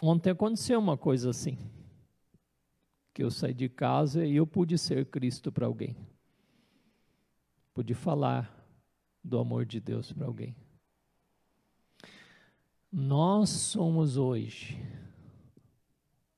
Ontem 0.00 0.30
aconteceu 0.30 0.78
uma 0.78 0.96
coisa 0.96 1.28
assim. 1.28 1.58
Que 3.12 3.22
eu 3.22 3.30
saí 3.30 3.52
de 3.52 3.68
casa 3.68 4.24
e 4.24 4.36
eu 4.36 4.46
pude 4.46 4.78
ser 4.78 5.04
Cristo 5.06 5.52
para 5.52 5.66
alguém. 5.66 5.96
Pude 7.74 7.92
falar 7.92 8.54
do 9.22 9.38
amor 9.38 9.66
de 9.66 9.80
Deus 9.80 10.12
para 10.12 10.26
alguém. 10.26 10.56
Nós 12.90 13.50
somos 13.50 14.16
hoje 14.16 14.80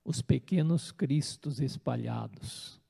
os 0.04 0.22
pequenos 0.22 0.92
cristos 0.92 1.60
espalhados 1.60 2.80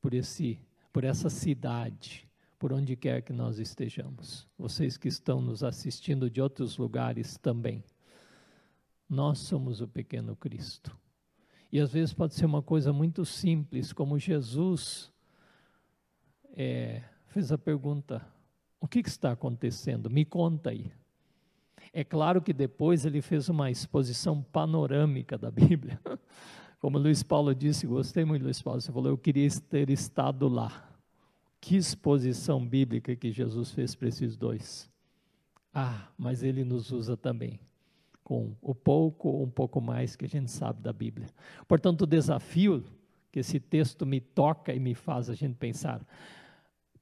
por 0.00 0.14
esse 0.14 0.60
por 0.94 1.02
essa 1.02 1.28
cidade, 1.28 2.30
por 2.56 2.72
onde 2.72 2.94
quer 2.94 3.20
que 3.20 3.32
nós 3.32 3.58
estejamos. 3.58 4.46
Vocês 4.56 4.96
que 4.96 5.08
estão 5.08 5.40
nos 5.40 5.64
assistindo 5.64 6.30
de 6.30 6.40
outros 6.40 6.78
lugares 6.78 7.36
também. 7.36 7.82
Nós 9.08 9.40
somos 9.40 9.80
o 9.80 9.88
pequeno 9.88 10.36
Cristo. 10.36 10.96
E 11.72 11.80
às 11.80 11.92
vezes 11.92 12.14
pode 12.14 12.34
ser 12.34 12.46
uma 12.46 12.62
coisa 12.62 12.92
muito 12.92 13.24
simples, 13.24 13.92
como 13.92 14.16
Jesus 14.16 15.12
é, 16.52 17.02
fez 17.26 17.50
a 17.50 17.58
pergunta: 17.58 18.24
o 18.80 18.86
que, 18.86 19.02
que 19.02 19.08
está 19.08 19.32
acontecendo? 19.32 20.08
Me 20.08 20.24
conta 20.24 20.70
aí. 20.70 20.92
É 21.96 22.02
claro 22.02 22.42
que 22.42 22.52
depois 22.52 23.06
ele 23.06 23.22
fez 23.22 23.48
uma 23.48 23.70
exposição 23.70 24.42
panorâmica 24.42 25.38
da 25.38 25.48
Bíblia. 25.48 26.00
Como 26.80 26.98
Luiz 26.98 27.22
Paulo 27.22 27.54
disse, 27.54 27.86
gostei 27.86 28.24
muito, 28.24 28.42
Luiz 28.42 28.60
Paulo, 28.60 28.80
você 28.80 28.90
falou, 28.90 29.12
eu 29.12 29.16
queria 29.16 29.48
ter 29.70 29.88
estado 29.90 30.48
lá. 30.48 30.90
Que 31.60 31.76
exposição 31.76 32.66
bíblica 32.66 33.14
que 33.14 33.30
Jesus 33.30 33.70
fez 33.70 33.94
para 33.94 34.08
esses 34.08 34.36
dois. 34.36 34.90
Ah, 35.72 36.08
mas 36.18 36.42
ele 36.42 36.64
nos 36.64 36.90
usa 36.90 37.16
também, 37.16 37.60
com 38.24 38.56
o 38.60 38.74
pouco 38.74 39.28
ou 39.28 39.44
um 39.44 39.50
pouco 39.50 39.80
mais 39.80 40.16
que 40.16 40.24
a 40.24 40.28
gente 40.28 40.50
sabe 40.50 40.82
da 40.82 40.92
Bíblia. 40.92 41.28
Portanto, 41.68 42.02
o 42.02 42.06
desafio 42.08 42.82
que 43.30 43.38
esse 43.38 43.60
texto 43.60 44.04
me 44.04 44.20
toca 44.20 44.74
e 44.74 44.80
me 44.80 44.96
faz 44.96 45.30
a 45.30 45.34
gente 45.34 45.54
pensar, 45.54 46.04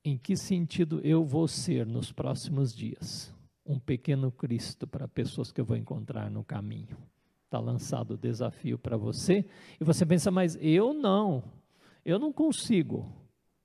em 0.05 0.19
que 0.19 0.37
sentido 0.37 1.01
eu 1.03 1.25
vou 1.25 1.49
ser 1.49 1.87
nos 1.87 2.13
próximos 2.13 2.75
dias? 2.75 3.35
Um 3.65 3.79
pequeno 3.79 4.31
Cristo 4.31 4.87
para 4.87 5.07
pessoas 5.07 5.53
que 5.53 5.61
eu 5.61 5.65
vou 5.65 5.77
encontrar 5.77 6.31
no 6.31 6.45
caminho. 6.45 6.97
Está 7.45 7.59
lançado 7.59 8.13
o 8.13 8.17
desafio 8.17 8.79
para 8.79 8.97
você 8.97 9.45
e 9.81 9.85
você 9.85 10.05
pensa, 10.07 10.31
mas 10.31 10.59
eu 10.61 10.93
não, 10.95 11.45
eu 12.05 12.19
não 12.19 12.33
consigo. 12.33 13.13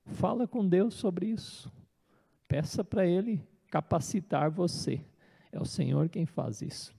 Fala 0.04 0.46
com 0.46 0.66
Deus 0.66 0.94
sobre 0.94 1.26
isso. 1.26 1.72
Peça 2.46 2.84
para 2.84 3.06
Ele 3.06 3.42
capacitar 3.70 4.50
você. 4.50 5.00
É 5.50 5.60
o 5.60 5.64
Senhor 5.64 6.08
quem 6.08 6.26
faz 6.26 6.62
isso. 6.62 6.94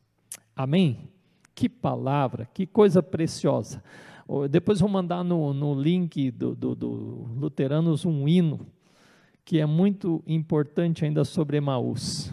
Amém? 0.56 1.10
Que 1.56 1.70
palavra, 1.70 2.46
que 2.54 2.66
coisa 2.66 3.02
preciosa. 3.02 3.84
Depois 4.50 4.80
vou 4.80 4.90
mandar 4.90 5.24
no, 5.24 5.54
no 5.54 5.74
link 5.74 6.30
do, 6.32 6.56
do, 6.56 6.76
do 6.76 6.90
Luteranos 7.36 8.06
um 8.06 8.28
hino 8.28 8.68
que 9.44 9.60
é 9.60 9.66
muito 9.66 10.24
importante 10.28 11.04
ainda 11.04 11.26
sobre 11.26 11.58
Emaús. 11.58 12.32